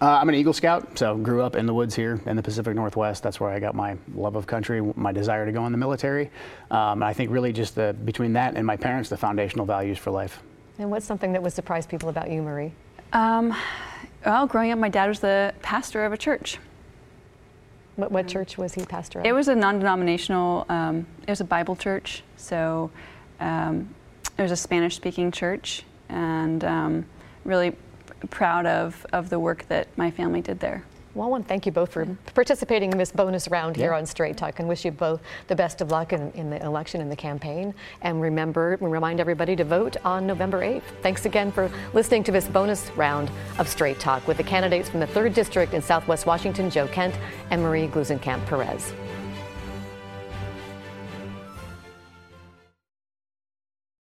[0.00, 2.76] Uh, I'm an Eagle Scout, so grew up in the woods here in the Pacific
[2.76, 3.24] Northwest.
[3.24, 6.30] That's where I got my love of country, my desire to go in the military.
[6.70, 9.98] Um, and I think really just the, between that and my parents, the foundational values
[9.98, 10.40] for life.
[10.78, 12.70] And what's something that would surprise people about you, Marie?
[13.12, 13.52] Um,
[14.24, 16.58] well, growing up, my dad was the pastor of a church.
[17.96, 19.26] What, what church was he pastor of?
[19.26, 20.66] It was a non-denominational.
[20.68, 22.92] Um, it was a Bible church, so
[23.40, 23.92] um,
[24.36, 27.06] it was a Spanish-speaking church, and um,
[27.44, 27.74] really
[28.30, 30.84] proud of, of the work that my family did there.
[31.14, 33.96] Well, I want to thank you both for participating in this bonus round here Yeah.
[33.98, 37.00] on Straight Talk and wish you both the best of luck in, in the election
[37.00, 37.74] and the campaign.
[38.02, 40.82] And remember, remind everybody to vote on November 8th.
[41.02, 45.00] Thanks again for listening to this bonus round of Straight Talk with the candidates from
[45.00, 47.18] the 3rd District in Southwest Washington, Joe Kent
[47.50, 48.92] and Marie Gluesenkamp Perez.